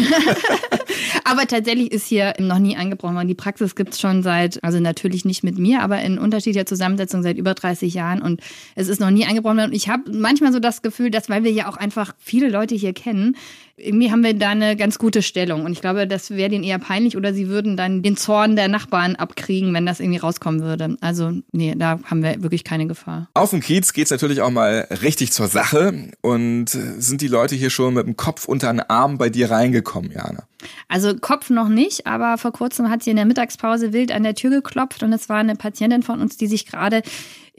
aber 1.24 1.48
tatsächlich 1.48 1.92
ist 1.92 2.08
hier 2.08 2.34
noch 2.40 2.60
nie 2.60 2.76
eingebrochen 2.76 3.16
worden. 3.16 3.28
Die 3.28 3.36
Praxis 3.36 3.76
gibt 3.76 3.94
es 3.94 4.00
schon 4.00 4.24
seit, 4.24 4.64
also 4.64 4.80
natürlich 4.80 5.26
nicht 5.26 5.44
mit 5.44 5.58
mir, 5.58 5.82
aber 5.82 6.02
in 6.02 6.18
unterschiedlicher 6.18 6.66
Zusammensetzung 6.66 7.24
seit 7.24 7.38
über 7.38 7.54
30 7.54 7.94
Jahren 7.94 8.22
und 8.22 8.42
es 8.76 8.88
ist 8.88 9.00
noch 9.00 9.12
nie 9.12 9.26
eingebrochen 9.26 9.58
worden. 9.58 9.70
Und 9.70 9.76
ich 9.76 9.90
habe 9.90 10.12
manchmal 10.12 10.52
so 10.52 10.60
das 10.60 10.82
Gefühl, 10.82 11.12
dass, 11.12 11.30
weil 11.30 11.44
wir 11.44 11.52
ja 11.52 11.70
auch 11.70 11.78
einfach 11.78 12.14
viele 12.20 12.50
Leute 12.50 12.76
hier 12.76 12.94
kennen, 12.94 13.36
irgendwie 13.80 14.12
haben 14.12 14.24
wir 14.24 14.34
da 14.34 14.50
eine 14.50 14.76
ganz 14.76 14.98
gute 15.00 15.22
Stellung. 15.22 15.66
Und 15.66 15.72
ich 15.72 15.82
glaube, 15.82 16.08
das 16.08 16.32
wäre 16.32 16.50
denen 16.50 16.64
eher 16.64 16.80
peinlich 16.80 17.18
oder 17.18 17.34
sie 17.34 17.48
würden 17.48 17.78
dann 17.78 18.04
den 18.04 18.18
Zorn 18.18 18.56
der 18.56 18.68
Nachbarn 18.68 19.16
abkriegen, 19.16 19.74
wenn 19.74 19.86
das 19.86 20.00
irgendwie 20.00 20.20
rauskommen 20.20 20.62
würde. 20.62 20.98
Also, 21.02 21.32
nee, 21.52 21.76
da 21.78 22.00
haben 22.04 22.24
wir 22.24 22.44
wirklich 22.44 22.64
keine 22.64 22.88
Gefahr. 22.88 23.30
Auf 23.34 23.52
dem 23.52 23.62
Kiez 23.62 23.94
geht's 23.94 24.12
natürlich 24.12 24.42
auch 24.42 24.52
mal 24.52 24.88
richtig 25.02 25.32
zur 25.32 25.48
Sache. 25.48 26.12
Und 26.22 26.70
sind 26.70 27.22
die 27.22 27.28
Leute 27.28 27.56
hier 27.56 27.70
schon 27.70 27.94
mit 27.94 28.06
dem 28.06 28.18
Kopf 28.18 28.46
unter 28.46 28.72
den 28.72 28.82
Arm 28.82 29.18
bei 29.18 29.30
dir 29.30 29.52
reingekommen, 29.52 30.12
Jana? 30.12 30.44
Also 30.88 31.16
Kopf 31.16 31.50
noch 31.50 31.70
nicht, 31.70 32.06
aber 32.06 32.38
vor 32.38 32.52
kurzem 32.52 32.90
hat 32.90 33.04
sie 33.04 33.12
in 33.12 33.16
der 33.16 33.26
Mittagspause 33.26 33.94
wild 33.94 34.12
an 34.12 34.24
der 34.24 34.36
Tür 34.36 34.50
geklopft 34.50 35.04
und 35.04 35.14
es 35.14 35.30
war 35.30 35.38
eine 35.38 35.56
Patientin 35.56 36.04
von 36.04 36.20
uns, 36.20 36.36
die 36.36 36.48
sich 36.48 36.66
gerade 36.66 37.02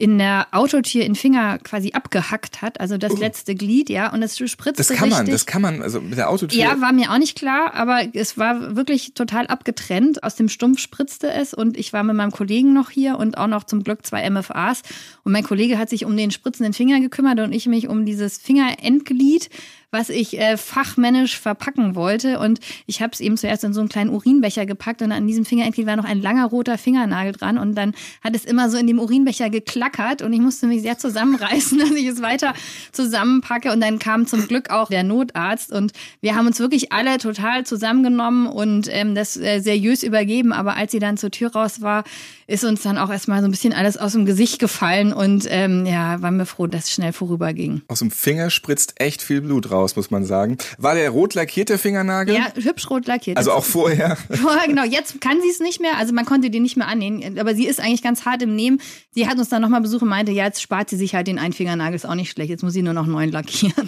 in 0.01 0.17
der 0.17 0.47
Autotür 0.49 1.05
in 1.05 1.13
Finger 1.13 1.59
quasi 1.59 1.91
abgehackt 1.91 2.63
hat, 2.63 2.79
also 2.79 2.97
das 2.97 3.19
letzte 3.19 3.53
Glied, 3.53 3.87
ja, 3.87 4.11
und 4.11 4.23
es 4.23 4.35
spritzte 4.35 4.73
Das 4.73 4.89
kann 4.89 5.09
man, 5.09 5.19
richtig. 5.19 5.33
das 5.35 5.45
kann 5.45 5.61
man, 5.61 5.83
also 5.83 6.01
mit 6.01 6.17
der 6.17 6.31
Autotür. 6.31 6.59
Ja, 6.59 6.81
war 6.81 6.91
mir 6.91 7.11
auch 7.11 7.19
nicht 7.19 7.37
klar, 7.37 7.75
aber 7.75 8.01
es 8.13 8.35
war 8.35 8.75
wirklich 8.75 9.13
total 9.13 9.45
abgetrennt. 9.45 10.23
Aus 10.23 10.33
dem 10.33 10.49
Stumpf 10.49 10.79
spritzte 10.79 11.31
es 11.31 11.53
und 11.53 11.77
ich 11.77 11.93
war 11.93 12.01
mit 12.01 12.15
meinem 12.15 12.31
Kollegen 12.31 12.73
noch 12.73 12.89
hier 12.89 13.19
und 13.19 13.37
auch 13.37 13.45
noch 13.45 13.63
zum 13.63 13.83
Glück 13.83 14.03
zwei 14.03 14.27
MFAs. 14.27 14.81
Und 15.23 15.33
mein 15.33 15.43
Kollege 15.43 15.77
hat 15.77 15.91
sich 15.91 16.03
um 16.03 16.17
den 16.17 16.31
spritzenden 16.31 16.73
Finger 16.73 16.99
gekümmert 16.99 17.39
und 17.39 17.53
ich 17.53 17.67
mich 17.67 17.87
um 17.87 18.03
dieses 18.03 18.39
Fingerendglied, 18.39 19.51
was 19.91 20.09
ich 20.09 20.39
äh, 20.39 20.57
fachmännisch 20.57 21.37
verpacken 21.37 21.95
wollte. 21.95 22.39
Und 22.39 22.59
ich 22.87 23.01
habe 23.01 23.11
es 23.13 23.19
eben 23.19 23.37
zuerst 23.37 23.63
in 23.63 23.73
so 23.73 23.81
einen 23.81 23.89
kleinen 23.89 24.09
Urinbecher 24.09 24.65
gepackt 24.65 25.01
und 25.01 25.11
an 25.11 25.27
diesem 25.27 25.45
Fingerendglied 25.45 25.85
war 25.85 25.97
noch 25.97 26.05
ein 26.05 26.21
langer 26.21 26.45
roter 26.45 26.77
Fingernagel 26.77 27.33
dran. 27.33 27.57
Und 27.57 27.75
dann 27.75 27.93
hat 28.23 28.35
es 28.35 28.45
immer 28.45 28.69
so 28.69 28.77
in 28.77 28.87
dem 28.87 28.99
Urinbecher 28.99 29.49
geklackert 29.49 30.21
und 30.21 30.31
ich 30.33 30.39
musste 30.39 30.67
mich 30.67 30.81
sehr 30.81 30.97
zusammenreißen, 30.97 31.77
dass 31.79 31.91
ich 31.91 32.07
es 32.07 32.21
weiter 32.21 32.53
zusammenpacke. 32.91 33.71
Und 33.71 33.81
dann 33.81 33.99
kam 33.99 34.25
zum 34.27 34.47
Glück 34.47 34.69
auch 34.69 34.89
der 34.89 35.03
Notarzt 35.03 35.71
und 35.71 35.91
wir 36.21 36.35
haben 36.35 36.47
uns 36.47 36.59
wirklich 36.59 36.91
alle 36.91 37.17
total 37.17 37.65
zusammengenommen 37.65 38.47
und 38.47 38.87
ähm, 38.89 39.13
das 39.13 39.35
äh, 39.37 39.59
seriös 39.59 40.03
übergeben. 40.03 40.53
Aber 40.53 40.75
als 40.77 40.91
sie 40.91 40.99
dann 40.99 41.17
zur 41.17 41.31
Tür 41.31 41.51
raus 41.51 41.81
war, 41.81 42.03
ist 42.51 42.63
uns 42.63 42.83
dann 42.83 42.97
auch 42.97 43.09
erstmal 43.09 43.39
so 43.39 43.45
ein 43.45 43.51
bisschen 43.51 43.73
alles 43.73 43.97
aus 43.97 44.11
dem 44.11 44.25
Gesicht 44.25 44.59
gefallen 44.59 45.13
und 45.13 45.45
ähm, 45.49 45.85
ja, 45.85 46.21
waren 46.21 46.37
wir 46.37 46.45
froh, 46.45 46.67
dass 46.67 46.85
es 46.85 46.91
schnell 46.91 47.13
vorüberging. 47.13 47.81
Aus 47.87 47.99
dem 47.99 48.11
Finger 48.11 48.49
spritzt 48.49 48.95
echt 48.97 49.21
viel 49.21 49.41
Blut 49.41 49.71
raus, 49.71 49.95
muss 49.95 50.11
man 50.11 50.25
sagen. 50.25 50.57
War 50.77 50.95
der 50.95 51.09
rot 51.09 51.33
lackierte 51.33 51.77
Fingernagel? 51.77 52.35
Ja, 52.35 52.51
hübsch 52.61 52.89
rot 52.89 53.07
lackiert. 53.07 53.37
Also 53.37 53.53
auch 53.53 53.63
vorher. 53.63 54.17
Vorher, 54.29 54.67
genau, 54.67 54.83
jetzt 54.83 55.21
kann 55.21 55.39
sie 55.41 55.49
es 55.49 55.59
nicht 55.59 55.79
mehr, 55.79 55.97
also 55.97 56.13
man 56.13 56.25
konnte 56.25 56.49
die 56.49 56.59
nicht 56.59 56.75
mehr 56.75 56.87
annehmen, 56.87 57.39
aber 57.39 57.55
sie 57.55 57.65
ist 57.65 57.79
eigentlich 57.79 58.03
ganz 58.03 58.25
hart 58.25 58.41
im 58.41 58.55
Nehmen. 58.55 58.81
Sie 59.11 59.27
hat 59.27 59.37
uns 59.37 59.49
dann 59.49 59.61
nochmal 59.61 59.81
besucht 59.81 60.01
und 60.01 60.09
meinte, 60.09 60.31
ja, 60.31 60.45
jetzt 60.45 60.61
spart 60.61 60.89
sie 60.89 60.97
sich 60.97 61.15
halt 61.15 61.27
den 61.27 61.39
einen 61.39 61.53
Fingernagel, 61.53 61.95
ist 61.95 62.05
auch 62.05 62.15
nicht 62.15 62.31
schlecht, 62.31 62.49
jetzt 62.49 62.63
muss 62.63 62.73
sie 62.73 62.81
nur 62.81 62.93
noch 62.93 63.05
neun 63.05 63.31
lackieren. 63.31 63.87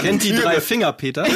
Kennt 0.00 0.24
die 0.24 0.32
drei 0.32 0.60
Finger, 0.60 0.92
Peter? 0.92 1.26
ja, 1.28 1.34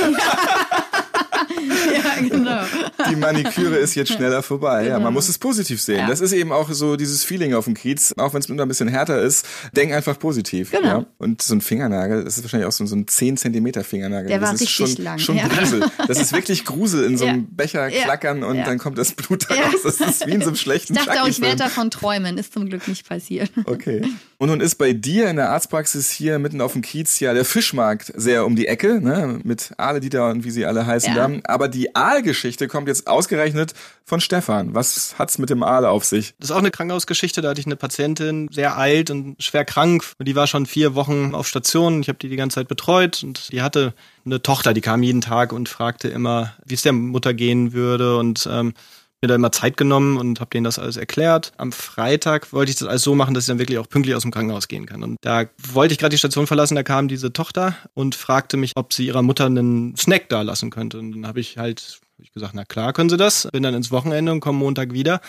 genau. 2.28 2.60
Die 3.10 3.16
Maniküre 3.16 3.76
ist 3.76 3.94
jetzt 3.94 4.12
schneller 4.12 4.42
vorbei. 4.42 4.84
Ja, 4.84 4.92
man 4.94 4.98
Genau. 5.00 5.10
muss 5.12 5.28
es 5.28 5.38
positiv 5.38 5.80
sehen. 5.80 5.98
Ja. 6.00 6.06
Das 6.08 6.20
ist 6.20 6.32
eben 6.32 6.52
auch 6.52 6.70
so 6.72 6.96
dieses 6.96 7.22
Feeling 7.24 7.54
auf 7.54 7.64
dem 7.66 7.74
Kiez, 7.74 8.12
auch 8.16 8.32
wenn 8.34 8.40
es 8.40 8.48
mitunter 8.48 8.64
ein 8.64 8.68
bisschen 8.68 8.88
härter 8.88 9.20
ist. 9.20 9.46
Denk 9.74 9.92
einfach 9.92 10.18
positiv. 10.18 10.70
Genau. 10.72 10.86
Ja? 10.86 11.06
Und 11.18 11.42
so 11.42 11.54
ein 11.54 11.60
Fingernagel, 11.60 12.24
das 12.24 12.36
ist 12.38 12.44
wahrscheinlich 12.44 12.66
auch 12.66 12.72
so, 12.72 12.84
so 12.86 12.96
ein 12.96 13.06
10 13.06 13.36
Zentimeter 13.36 13.84
Fingernagel. 13.84 14.28
Der 14.28 14.38
das 14.38 14.48
war 14.48 14.54
ist 14.54 14.60
richtig 14.62 14.76
schon, 14.94 15.04
lang, 15.04 15.18
schon 15.18 15.36
ja. 15.36 15.48
Grusel. 15.48 15.84
Das 16.08 16.20
ist 16.20 16.32
wirklich 16.34 16.64
Grusel 16.64 17.04
in 17.04 17.16
so 17.18 17.24
einem. 17.26 17.46
Becher 17.56 17.88
klackern 17.90 18.42
und 18.42 18.58
dann 18.58 18.78
kommt 18.78 18.98
das 18.98 19.12
Blut 19.12 19.46
da 19.48 19.54
raus. 19.54 19.82
Das 19.84 20.00
ist 20.00 20.26
wie 20.26 20.32
in 20.32 20.40
so 20.40 20.48
einem 20.48 20.56
schlechten 20.56 20.94
Ich 20.94 21.04
dachte 21.04 21.22
auch, 21.22 21.28
ich 21.28 21.40
werde 21.40 21.56
davon 21.56 21.90
träumen. 21.90 22.36
Ist 22.38 22.52
zum 22.52 22.68
Glück 22.68 22.86
nicht 22.88 23.08
passiert. 23.08 23.50
Okay. 23.64 24.02
Und 24.38 24.48
nun 24.48 24.60
ist 24.60 24.74
bei 24.76 24.92
dir 24.92 25.28
in 25.30 25.36
der 25.36 25.50
Arztpraxis 25.50 26.10
hier 26.10 26.38
mitten 26.38 26.60
auf 26.60 26.72
dem 26.74 26.82
Kiez 26.82 27.18
ja 27.20 27.32
der 27.34 27.44
Fischmarkt 27.44 28.12
sehr 28.16 28.44
um 28.44 28.56
die 28.56 28.66
Ecke, 28.68 29.00
ne? 29.00 29.38
mit 29.44 29.72
Aale 29.78 30.00
Dieter 30.00 30.28
und 30.30 30.44
wie 30.44 30.50
sie 30.50 30.66
alle 30.66 30.86
heißen 30.86 31.14
Ja. 31.14 31.30
Aber 31.44 31.68
die 31.68 31.94
Aalgeschichte 31.94 32.68
kommt 32.68 32.88
jetzt 32.88 32.95
ausgerechnet 33.04 33.74
von 34.04 34.20
Stefan. 34.20 34.74
Was 34.74 35.16
hat's 35.18 35.38
mit 35.38 35.50
dem 35.50 35.62
Aal 35.62 35.84
auf 35.84 36.04
sich? 36.04 36.34
Das 36.38 36.50
ist 36.50 36.56
auch 36.56 36.60
eine 36.60 36.70
Krankenhausgeschichte. 36.70 37.42
Da 37.42 37.50
hatte 37.50 37.60
ich 37.60 37.66
eine 37.66 37.76
Patientin, 37.76 38.48
sehr 38.52 38.76
alt 38.76 39.10
und 39.10 39.42
schwer 39.42 39.64
krank. 39.64 40.04
Und 40.18 40.28
die 40.28 40.36
war 40.36 40.46
schon 40.46 40.66
vier 40.66 40.94
Wochen 40.94 41.34
auf 41.34 41.48
Station. 41.48 42.00
Ich 42.00 42.08
habe 42.08 42.18
die 42.18 42.28
die 42.28 42.36
ganze 42.36 42.56
Zeit 42.56 42.68
betreut. 42.68 43.22
Und 43.22 43.52
die 43.52 43.62
hatte 43.62 43.94
eine 44.24 44.42
Tochter, 44.42 44.74
die 44.74 44.80
kam 44.80 45.02
jeden 45.02 45.20
Tag 45.20 45.52
und 45.52 45.68
fragte 45.68 46.08
immer, 46.08 46.54
wie 46.64 46.74
es 46.74 46.82
der 46.82 46.92
Mutter 46.92 47.34
gehen 47.34 47.72
würde. 47.72 48.16
Und 48.18 48.48
ähm, 48.50 48.74
mir 49.22 49.28
da 49.28 49.34
immer 49.34 49.52
Zeit 49.52 49.76
genommen 49.76 50.16
und 50.16 50.40
habe 50.40 50.50
denen 50.50 50.64
das 50.64 50.78
alles 50.78 50.96
erklärt. 50.96 51.52
Am 51.56 51.72
Freitag 51.72 52.52
wollte 52.52 52.70
ich 52.70 52.76
das 52.76 52.88
alles 52.88 53.02
so 53.02 53.14
machen, 53.14 53.34
dass 53.34 53.44
ich 53.44 53.48
dann 53.48 53.58
wirklich 53.58 53.78
auch 53.78 53.88
pünktlich 53.88 54.14
aus 54.14 54.22
dem 54.22 54.30
Krankenhaus 54.30 54.68
gehen 54.68 54.86
kann. 54.86 55.02
Und 55.02 55.16
da 55.22 55.46
wollte 55.72 55.92
ich 55.92 55.98
gerade 55.98 56.10
die 56.10 56.18
Station 56.18 56.46
verlassen, 56.46 56.74
da 56.74 56.82
kam 56.82 57.08
diese 57.08 57.32
Tochter 57.32 57.76
und 57.94 58.14
fragte 58.14 58.56
mich, 58.56 58.72
ob 58.76 58.92
sie 58.92 59.06
ihrer 59.06 59.22
Mutter 59.22 59.46
einen 59.46 59.96
Snack 59.96 60.28
da 60.28 60.42
lassen 60.42 60.70
könnte. 60.70 60.98
Und 60.98 61.12
dann 61.12 61.26
habe 61.26 61.40
ich 61.40 61.56
halt 61.58 62.00
hab 62.16 62.24
ich 62.24 62.32
gesagt, 62.32 62.54
na 62.54 62.64
klar, 62.64 62.94
können 62.94 63.10
sie 63.10 63.18
das. 63.18 63.46
Bin 63.52 63.62
dann 63.62 63.74
ins 63.74 63.90
Wochenende 63.90 64.32
und 64.32 64.40
komme 64.40 64.58
Montag 64.58 64.92
wieder. 64.92 65.20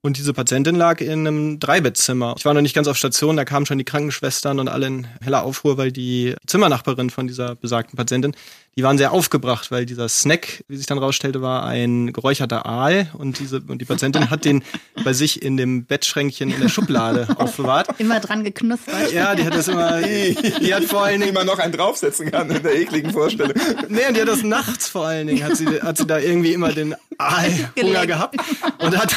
Und 0.00 0.16
diese 0.18 0.32
Patientin 0.32 0.76
lag 0.76 1.00
in 1.00 1.26
einem 1.26 1.58
Dreibettzimmer. 1.58 2.36
Ich 2.38 2.44
war 2.44 2.54
noch 2.54 2.60
nicht 2.60 2.74
ganz 2.76 2.86
auf 2.86 2.96
Station, 2.96 3.36
da 3.36 3.44
kamen 3.44 3.66
schon 3.66 3.78
die 3.78 3.84
Krankenschwestern 3.84 4.60
und 4.60 4.68
alle 4.68 4.86
in 4.86 5.06
heller 5.20 5.42
Aufruhr, 5.42 5.76
weil 5.76 5.90
die 5.90 6.36
Zimmernachbarin 6.46 7.10
von 7.10 7.26
dieser 7.26 7.56
besagten 7.56 7.96
Patientin, 7.96 8.36
die 8.78 8.84
waren 8.84 8.96
sehr 8.96 9.10
aufgebracht, 9.10 9.72
weil 9.72 9.86
dieser 9.86 10.08
Snack, 10.08 10.62
wie 10.68 10.76
sich 10.76 10.86
dann 10.86 10.98
rausstellte, 10.98 11.42
war 11.42 11.64
ein 11.64 12.12
geräucherter 12.12 12.64
Aal 12.64 13.10
und 13.12 13.40
diese 13.40 13.60
und 13.66 13.80
die 13.80 13.84
Patientin 13.84 14.30
hat 14.30 14.44
den 14.44 14.62
bei 15.02 15.12
sich 15.12 15.42
in 15.42 15.56
dem 15.56 15.84
Bettschränkchen 15.84 16.52
in 16.52 16.60
der 16.60 16.68
Schublade 16.68 17.26
aufbewahrt. 17.38 17.88
Immer 17.98 18.20
dran 18.20 18.44
geknuspert. 18.44 19.12
Ja, 19.12 19.34
die 19.34 19.42
hat 19.42 19.56
das 19.56 19.66
immer, 19.66 20.00
die 20.00 20.72
hat 20.72 20.84
vor 20.84 21.02
allen 21.02 21.20
Dingen 21.20 21.34
man 21.34 21.44
noch 21.44 21.58
einen 21.58 21.72
draufsetzen 21.72 22.30
kann 22.30 22.48
in 22.52 22.62
der 22.62 22.76
ekligen 22.76 23.10
Vorstellung. 23.10 23.52
Nee, 23.88 24.06
und 24.06 24.16
die 24.16 24.20
hat 24.20 24.28
das 24.28 24.44
nachts 24.44 24.86
vor 24.86 25.06
allen 25.06 25.26
Dingen, 25.26 25.42
hat 25.42 25.56
sie, 25.56 25.66
hat 25.66 25.98
sie 25.98 26.06
da 26.06 26.20
irgendwie 26.20 26.52
immer 26.52 26.70
den 26.70 26.94
Aal-Hunger 27.18 27.70
Geleckt. 27.74 28.06
gehabt 28.06 28.36
und 28.78 28.96
hat, 28.96 29.16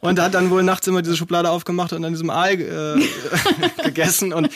und 0.00 0.20
hat 0.20 0.34
dann 0.34 0.50
wohl 0.50 0.62
nachts 0.64 0.86
immer 0.86 1.00
diese 1.00 1.16
Schublade 1.16 1.48
aufgemacht 1.48 1.94
und 1.94 2.04
an 2.04 2.12
diesem 2.12 2.28
Aal 2.28 2.60
äh, 2.60 3.84
gegessen 3.84 4.34
und 4.34 4.50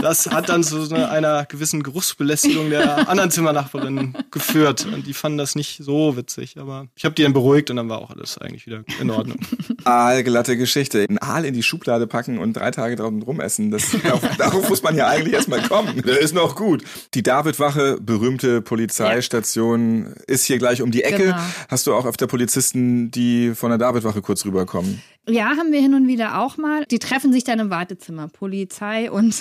das 0.00 0.26
hat 0.30 0.48
dann 0.48 0.62
zu 0.62 0.84
so 0.84 0.94
einer 0.94 1.44
gewissen 1.46 1.82
Geruchsbelästigung 1.82 2.70
der 2.70 3.08
anderen 3.08 3.30
Zimmernachbarin 3.30 4.14
geführt 4.30 4.86
und 4.92 5.06
die 5.06 5.14
fanden 5.14 5.38
das 5.38 5.54
nicht 5.54 5.82
so 5.82 6.16
witzig, 6.16 6.58
aber 6.58 6.86
ich 6.96 7.04
habe 7.04 7.14
die 7.14 7.22
dann 7.22 7.32
beruhigt 7.32 7.70
und 7.70 7.76
dann 7.76 7.88
war 7.88 7.98
auch 7.98 8.10
alles 8.10 8.38
eigentlich 8.38 8.66
wieder 8.66 8.82
in 9.00 9.10
Ordnung. 9.10 9.38
Aalglatte 9.84 10.56
Geschichte. 10.56 11.06
Ein 11.08 11.18
Aal 11.18 11.44
in 11.44 11.54
die 11.54 11.62
Schublade 11.62 12.06
packen 12.06 12.38
und 12.38 12.54
drei 12.54 12.70
Tage 12.70 12.96
draußen 12.96 13.22
rumessen. 13.22 13.70
Das, 13.70 13.90
darauf, 14.02 14.20
darauf 14.38 14.68
muss 14.68 14.82
man 14.82 14.96
ja 14.96 15.08
eigentlich 15.08 15.34
erstmal 15.34 15.62
kommen. 15.62 16.02
Der 16.02 16.20
ist 16.20 16.34
noch 16.34 16.56
gut. 16.56 16.82
Die 17.14 17.22
Davidwache, 17.22 17.98
berühmte 18.00 18.60
Polizeistation, 18.60 20.14
ist 20.26 20.44
hier 20.44 20.58
gleich 20.58 20.82
um 20.82 20.90
die 20.90 21.04
Ecke. 21.04 21.24
Genau. 21.24 21.36
Hast 21.68 21.86
du 21.86 21.94
auch 21.94 22.06
öfter 22.06 22.26
Polizisten, 22.26 23.10
die 23.10 23.54
von 23.54 23.70
der 23.70 23.78
Davidwache 23.78 24.22
kurz 24.22 24.44
rüberkommen? 24.44 25.02
Ja, 25.28 25.50
haben 25.56 25.70
wir 25.70 25.80
hin 25.80 25.94
und 25.94 26.08
wieder 26.08 26.40
auch 26.40 26.56
mal. 26.56 26.84
Die 26.90 26.98
treffen 26.98 27.32
sich 27.32 27.44
dann 27.44 27.58
im 27.58 27.70
Wartezimmer. 27.70 28.28
Polizei 28.28 29.10
und 29.10 29.36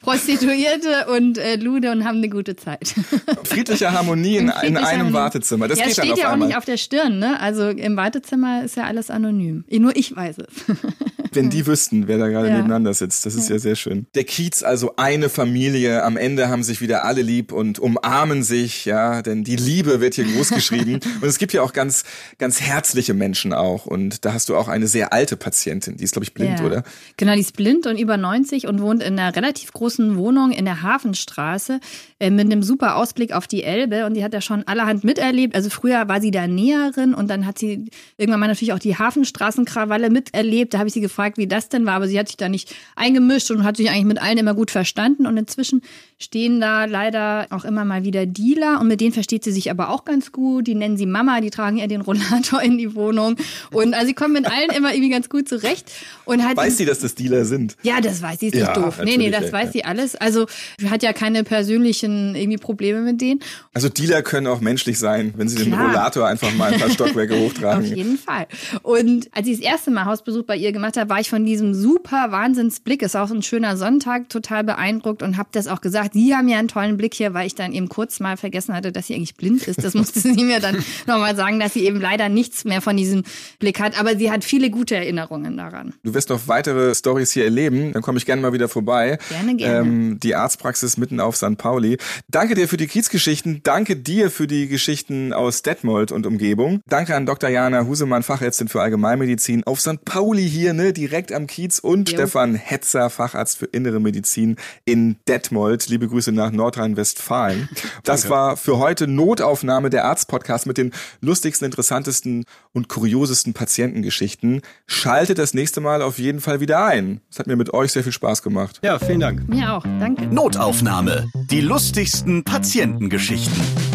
Prostituierte 0.00 1.06
und 1.14 1.38
äh, 1.38 1.56
Lude 1.56 1.90
und 1.90 2.04
haben 2.04 2.18
eine 2.18 2.28
gute 2.28 2.56
Zeit. 2.56 2.94
Friedliche 3.44 3.92
Harmonie 3.92 4.36
in, 4.36 4.52
in 4.62 4.76
einem 4.76 4.84
Harmonie. 4.84 5.12
Wartezimmer. 5.12 5.68
Das 5.68 5.78
ja, 5.78 5.84
geht 5.84 5.92
es 5.92 5.96
dann 5.96 6.06
steht 6.06 6.12
auf 6.14 6.18
ja 6.20 6.28
auch 6.28 6.32
einmal. 6.32 6.48
nicht 6.48 6.56
auf 6.56 6.64
der 6.64 6.76
Stirn, 6.76 7.18
ne? 7.18 7.40
Also 7.40 7.68
im 7.68 7.96
Wartezimmer 7.96 8.64
ist 8.64 8.76
ja 8.76 8.84
alles 8.84 9.10
anonym. 9.10 9.64
Nur 9.70 9.96
ich 9.96 10.14
weiß 10.14 10.36
es. 10.38 10.76
Wenn 11.32 11.50
die 11.50 11.66
wüssten, 11.66 12.08
wer 12.08 12.18
da 12.18 12.28
gerade 12.28 12.48
Ja. 12.48 12.54
nebeneinander 12.56 12.94
sitzt. 12.94 13.26
Das 13.26 13.34
ist 13.34 13.48
ja 13.48 13.58
sehr 13.58 13.76
schön. 13.76 14.06
Der 14.14 14.24
Kiez, 14.24 14.62
also 14.62 14.94
eine 14.96 15.28
Familie. 15.28 16.02
Am 16.04 16.16
Ende 16.16 16.48
haben 16.48 16.62
sich 16.62 16.80
wieder 16.80 17.04
alle 17.04 17.22
lieb 17.22 17.52
und 17.52 17.78
umarmen 17.78 18.42
sich, 18.42 18.84
ja, 18.84 19.22
denn 19.22 19.44
die 19.44 19.56
Liebe 19.56 20.00
wird 20.00 20.14
hier 20.14 20.24
groß 20.24 20.50
geschrieben. 20.50 20.94
und 21.20 21.24
es 21.28 21.38
gibt 21.38 21.52
ja 21.52 21.62
auch 21.62 21.72
ganz, 21.72 22.04
ganz 22.38 22.60
herzliche 22.60 23.14
Menschen 23.14 23.52
auch. 23.52 23.86
Und 23.86 24.24
da 24.24 24.32
hast 24.32 24.48
du 24.48 24.56
auch 24.56 24.68
eine 24.68 24.86
sehr 24.86 25.12
alte 25.12 25.36
Patientin, 25.36 25.96
die 25.96 26.04
ist, 26.04 26.12
glaube 26.12 26.24
ich, 26.24 26.34
blind, 26.34 26.60
Ja. 26.60 26.66
oder? 26.66 26.82
Genau, 27.16 27.34
die 27.34 27.40
ist 27.40 27.56
blind 27.56 27.86
und 27.86 27.98
über 27.98 28.16
90 28.16 28.66
und 28.66 28.80
wohnt 28.80 29.02
in 29.02 29.18
einer 29.18 29.34
relativ 29.34 29.72
großen 29.72 30.16
Wohnung 30.16 30.50
in 30.52 30.64
der 30.64 30.82
Hafenstraße 30.82 31.80
äh, 32.20 32.30
mit 32.30 32.46
einem 32.46 32.62
super 32.62 32.96
Ausblick 32.96 33.32
auf 33.32 33.46
die 33.46 33.62
Elbe. 33.64 34.06
Und 34.06 34.14
die 34.14 34.24
hat 34.24 34.32
ja 34.34 34.40
schon 34.40 34.64
allerhand 34.66 35.04
miterlebt. 35.04 35.54
Also 35.54 35.70
früher 35.70 36.08
war 36.08 36.20
sie 36.20 36.30
da 36.30 36.46
Näherin 36.46 37.14
und 37.14 37.28
dann 37.28 37.46
hat 37.46 37.58
sie 37.58 37.86
irgendwann 38.16 38.40
mal 38.40 38.46
natürlich 38.48 38.72
auch 38.72 38.78
die 38.78 38.96
Hafenstraßenkrawalle 38.96 40.10
miterlebt. 40.10 40.74
Da 40.74 40.78
habe 40.78 40.88
ich 40.88 40.94
sie 40.94 41.00
gefragt, 41.00 41.17
wie 41.36 41.46
das 41.46 41.68
denn 41.68 41.86
war. 41.86 41.94
Aber 41.94 42.08
sie 42.08 42.18
hat 42.18 42.28
sich 42.28 42.36
da 42.36 42.48
nicht 42.48 42.74
eingemischt 42.96 43.50
und 43.50 43.64
hat 43.64 43.76
sich 43.76 43.90
eigentlich 43.90 44.04
mit 44.04 44.22
allen 44.22 44.38
immer 44.38 44.54
gut 44.54 44.70
verstanden. 44.70 45.26
Und 45.26 45.36
inzwischen 45.36 45.82
stehen 46.18 46.60
da 46.60 46.84
leider 46.84 47.46
auch 47.50 47.64
immer 47.64 47.84
mal 47.84 48.04
wieder 48.04 48.26
Dealer 48.26 48.80
und 48.80 48.88
mit 48.88 49.00
denen 49.00 49.12
versteht 49.12 49.44
sie 49.44 49.52
sich 49.52 49.70
aber 49.70 49.90
auch 49.90 50.04
ganz 50.04 50.32
gut. 50.32 50.66
Die 50.66 50.74
nennen 50.74 50.96
sie 50.96 51.06
Mama, 51.06 51.40
die 51.40 51.50
tragen 51.50 51.78
ihr 51.78 51.88
den 51.88 52.00
Rollator 52.00 52.60
in 52.62 52.78
die 52.78 52.94
Wohnung. 52.94 53.36
Und 53.72 53.94
also 53.94 54.06
sie 54.06 54.14
kommen 54.14 54.32
mit 54.34 54.46
allen 54.46 54.70
immer 54.70 54.92
irgendwie 54.92 55.10
ganz 55.10 55.28
gut 55.28 55.48
zurecht. 55.48 55.90
Und 56.24 56.42
hat 56.44 56.56
Weiß 56.56 56.76
sie, 56.76 56.84
dass 56.84 57.00
das 57.00 57.14
Dealer 57.14 57.44
sind? 57.44 57.76
ja, 57.82 58.00
das 58.00 58.20
weiß 58.22 58.40
sie, 58.40 58.48
ist 58.48 58.54
Ja, 58.56 58.66
nicht 58.68 58.76
doof. 58.76 59.00
Nee, 59.04 59.16
nee, 59.16 59.30
das 59.30 59.46
ja, 59.46 59.52
weiß 59.52 59.66
ja. 59.66 59.72
sie 59.72 59.84
alles. 59.84 60.16
Also 60.16 60.46
hat 60.88 61.02
ja 61.02 61.12
keine 61.12 61.44
persönlichen 61.44 62.34
irgendwie 62.34 62.58
Probleme 62.58 63.00
mit 63.00 63.20
denen. 63.20 63.40
Also 63.74 63.88
Dealer 63.88 64.22
können 64.22 64.46
auch 64.46 64.60
menschlich 64.60 64.98
sein, 64.98 65.34
wenn 65.36 65.48
sie 65.48 65.56
den 65.56 65.72
Klar. 65.72 65.86
Rollator 65.88 66.26
einfach 66.26 66.52
mal 66.54 66.72
ein 66.72 66.80
paar 66.80 66.90
Stockwerke 66.90 67.34
Auf 67.38 67.40
hochtragen. 67.40 67.84
jeden 67.94 68.18
Fall. 68.18 68.46
Und 68.82 69.28
als 69.32 69.46
ich 69.46 69.58
das 69.58 69.66
erste 69.66 69.90
Mal 69.90 70.04
Hausbesuch 70.04 70.44
bei 70.44 70.56
ihr 70.56 70.72
gemacht 70.72 70.96
habe, 70.96 71.07
war 71.08 71.20
ich 71.20 71.30
von 71.30 71.44
diesem 71.44 71.74
super 71.74 72.30
Wahnsinnsblick, 72.30 73.02
ist 73.02 73.16
auch 73.16 73.30
ein 73.30 73.42
schöner 73.42 73.76
Sonntag, 73.76 74.28
total 74.28 74.64
beeindruckt 74.64 75.22
und 75.22 75.36
habe 75.36 75.48
das 75.52 75.66
auch 75.66 75.80
gesagt. 75.80 76.14
Sie 76.14 76.34
haben 76.34 76.48
ja 76.48 76.58
einen 76.58 76.68
tollen 76.68 76.96
Blick 76.96 77.14
hier, 77.14 77.34
weil 77.34 77.46
ich 77.46 77.54
dann 77.54 77.72
eben 77.72 77.88
kurz 77.88 78.20
mal 78.20 78.36
vergessen 78.36 78.74
hatte, 78.74 78.92
dass 78.92 79.06
sie 79.06 79.14
eigentlich 79.14 79.36
blind 79.36 79.66
ist. 79.66 79.82
Das 79.84 79.94
musste 79.94 80.20
sie 80.20 80.44
mir 80.44 80.60
dann 80.60 80.76
nochmal 81.06 81.36
sagen, 81.36 81.60
dass 81.60 81.74
sie 81.74 81.84
eben 81.86 82.00
leider 82.00 82.28
nichts 82.28 82.64
mehr 82.64 82.80
von 82.80 82.96
diesem 82.96 83.24
Blick 83.58 83.80
hat. 83.80 83.98
Aber 83.98 84.16
sie 84.16 84.30
hat 84.30 84.44
viele 84.44 84.70
gute 84.70 84.96
Erinnerungen 84.96 85.56
daran. 85.56 85.94
Du 86.02 86.14
wirst 86.14 86.30
noch 86.30 86.48
weitere 86.48 86.94
Stories 86.94 87.32
hier 87.32 87.44
erleben, 87.44 87.92
dann 87.92 88.02
komme 88.02 88.18
ich 88.18 88.26
gerne 88.26 88.42
mal 88.42 88.52
wieder 88.52 88.68
vorbei. 88.68 89.18
Gerne, 89.28 89.56
gerne. 89.56 89.88
Ähm, 89.88 90.20
die 90.20 90.34
Arztpraxis 90.34 90.96
mitten 90.96 91.20
auf 91.20 91.36
St. 91.36 91.56
Pauli. 91.56 91.98
Danke 92.28 92.54
dir 92.54 92.68
für 92.68 92.76
die 92.76 92.86
Kiezgeschichten, 92.86 93.60
danke 93.62 93.96
dir 93.96 94.30
für 94.30 94.46
die 94.46 94.68
Geschichten 94.68 95.32
aus 95.32 95.62
Detmold 95.62 96.12
und 96.12 96.26
Umgebung. 96.26 96.80
Danke 96.86 97.14
an 97.14 97.26
Dr. 97.26 97.50
Jana 97.50 97.86
Husemann, 97.86 98.22
Fachärztin 98.22 98.68
für 98.68 98.80
Allgemeinmedizin 98.82 99.64
auf 99.64 99.80
St. 99.80 100.04
Pauli 100.04 100.48
hier, 100.48 100.72
ne, 100.72 100.92
direkt 100.98 101.32
am 101.32 101.46
Kiez 101.46 101.78
und 101.78 102.10
Jo. 102.10 102.16
Stefan 102.16 102.56
Hetzer, 102.56 103.08
Facharzt 103.08 103.56
für 103.56 103.66
Innere 103.66 104.00
Medizin 104.00 104.56
in 104.84 105.16
Detmold. 105.28 105.88
Liebe 105.88 106.08
Grüße 106.08 106.32
nach 106.32 106.50
Nordrhein-Westfalen. 106.50 107.68
Das 108.04 108.30
war 108.30 108.56
für 108.56 108.78
heute 108.78 109.06
Notaufnahme 109.06 109.90
der 109.90 110.06
Arztpodcast 110.06 110.66
mit 110.66 110.78
den 110.78 110.92
lustigsten, 111.20 111.66
interessantesten 111.66 112.44
und 112.72 112.88
kuriosesten 112.88 113.52
Patientengeschichten. 113.52 114.62
Schaltet 114.86 115.38
das 115.38 115.52
nächste 115.52 115.80
Mal 115.80 116.00
auf 116.00 116.18
jeden 116.18 116.40
Fall 116.40 116.60
wieder 116.60 116.84
ein. 116.84 117.20
Es 117.30 117.38
hat 117.38 117.46
mir 117.46 117.56
mit 117.56 117.74
euch 117.74 117.92
sehr 117.92 118.02
viel 118.02 118.12
Spaß 118.12 118.42
gemacht. 118.42 118.80
Ja, 118.82 118.98
vielen 118.98 119.20
Dank. 119.20 119.46
Mir 119.48 119.74
auch. 119.74 119.84
Danke. 120.00 120.26
Notaufnahme. 120.26 121.26
Die 121.50 121.60
lustigsten 121.60 122.44
Patientengeschichten. 122.44 123.87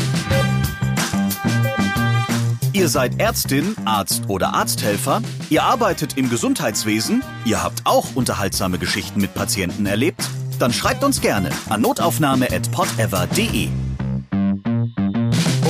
Ihr 2.74 2.90
seid 2.90 3.20
Ärztin, 3.20 3.76
Arzt 3.86 4.24
oder 4.30 4.56
Arzthelfer, 4.56 5.22
ihr 5.52 5.62
arbeitet 5.62 6.18
im 6.18 6.28
Gesundheitswesen, 6.28 7.24
ihr 7.46 7.64
habt 7.64 7.86
auch 7.86 8.16
unterhaltsame 8.16 8.80
Geschichten 8.80 9.22
mit 9.22 9.36
Patienten 9.36 9.86
erlebt, 9.86 10.28
dann 10.58 10.74
schreibt 10.74 11.04
uns 11.04 11.22
gerne 11.22 11.52
an 11.70 11.82
notaufnahme@podever.de. 11.82 13.70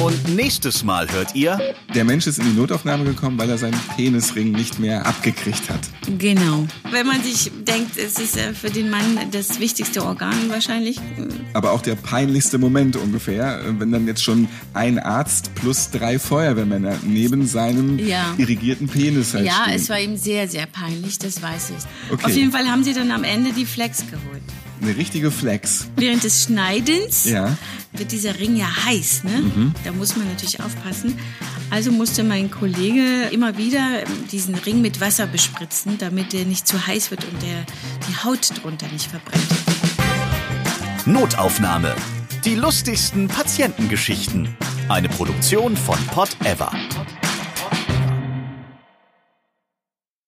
Und 0.04 0.36
nächstes 0.36 0.84
Mal 0.84 1.10
hört 1.12 1.34
ihr 1.36 1.60
Der 1.96 2.04
Mensch 2.04 2.28
ist 2.28 2.38
in 2.40 2.46
die 2.46 2.60
Notaufnahme 2.60 3.06
gekommen, 3.06 3.38
weil 3.38 3.50
er 3.50 3.58
seinen 3.58 3.80
Penisring 3.96 4.52
nicht 4.52 4.80
mehr 4.80 5.06
abgekriegt 5.06 5.70
hat. 5.70 5.80
Genau. 6.18 6.66
Wenn 6.92 7.08
man 7.08 7.24
sich 7.24 7.52
denkt, 7.68 7.98
es 7.98 8.20
ist 8.20 8.36
äh, 8.38 8.54
für 8.54 8.70
den 8.70 8.90
Mann 8.90 9.18
das 9.32 9.60
wichtigste 9.60 10.04
Organ 10.04 10.50
wahrscheinlich. 10.50 11.00
Aber 11.54 11.72
auch 11.72 11.82
der 11.82 11.96
peinlichste 11.96 12.58
Moment 12.58 12.96
ungefähr, 12.98 13.60
äh, 13.62 13.80
wenn 13.80 13.92
dann 13.92 14.08
jetzt 14.08 14.24
schon 14.24 14.48
ein 14.74 15.00
Arzt 15.00 15.54
plus 15.56 15.90
drei 15.92 16.20
Feuerwehrmänner 16.20 16.98
neben 17.04 17.48
seinem 17.48 17.98
Ja. 18.00 18.34
irrigierten 18.38 18.88
Penis 18.88 19.34
halt 19.34 19.46
Ja, 19.46 19.64
stehen. 19.66 19.76
es 19.76 19.90
war 19.90 20.00
ihm 20.00 20.18
sehr, 20.18 20.48
sehr 20.48 20.66
peinlich, 20.66 21.20
das 21.20 21.42
weiß 21.42 21.70
ich. 21.78 22.12
Okay. 22.14 22.26
Auf 22.26 22.36
jeden 22.36 22.52
Fall 22.52 22.66
haben 22.68 22.84
sie 22.84 22.94
dann 22.94 23.12
am 23.12 23.24
Ende 23.24 23.54
die 23.54 23.66
Flex 23.66 24.00
geholt. 24.00 24.33
Eine 24.84 24.98
richtige 24.98 25.32
Flex. 25.32 25.88
Während 25.96 26.24
des 26.26 26.44
Schneidens 26.44 27.24
Ja. 27.24 27.56
wird 27.94 28.12
dieser 28.12 28.38
Ring 28.38 28.58
ja 28.58 28.68
heiß, 28.86 29.24
ne? 29.24 29.72
Da 29.86 29.94
muss 29.94 30.18
man 30.18 30.28
natürlich 30.28 30.60
aufpassen. 30.62 31.18
Also 31.70 31.90
musste 31.92 32.22
mein 32.24 32.52
Kollege 32.52 33.30
immer 33.32 33.58
wieder 33.58 34.04
diesen 34.32 34.56
Ring 34.56 34.82
mit 34.82 35.00
Wasser 35.00 35.26
bespritzen, 35.26 35.98
damit 36.00 36.34
der 36.34 36.44
nicht 36.44 36.68
zu 36.68 36.86
heiß 36.86 37.12
wird 37.12 37.24
und 37.24 37.42
der, 37.42 37.66
die 38.10 38.24
Haut 38.26 38.52
drunter 38.62 38.88
nicht 38.90 39.10
verbrennt. 39.10 39.48
Notaufnahme. 41.06 41.96
Die 42.44 42.56
lustigsten 42.56 43.30
Patientengeschichten. 43.30 44.50
Eine 44.90 45.08
Produktion 45.08 45.78
von 45.78 45.98
Pot 46.08 46.30
Ever. 46.44 46.72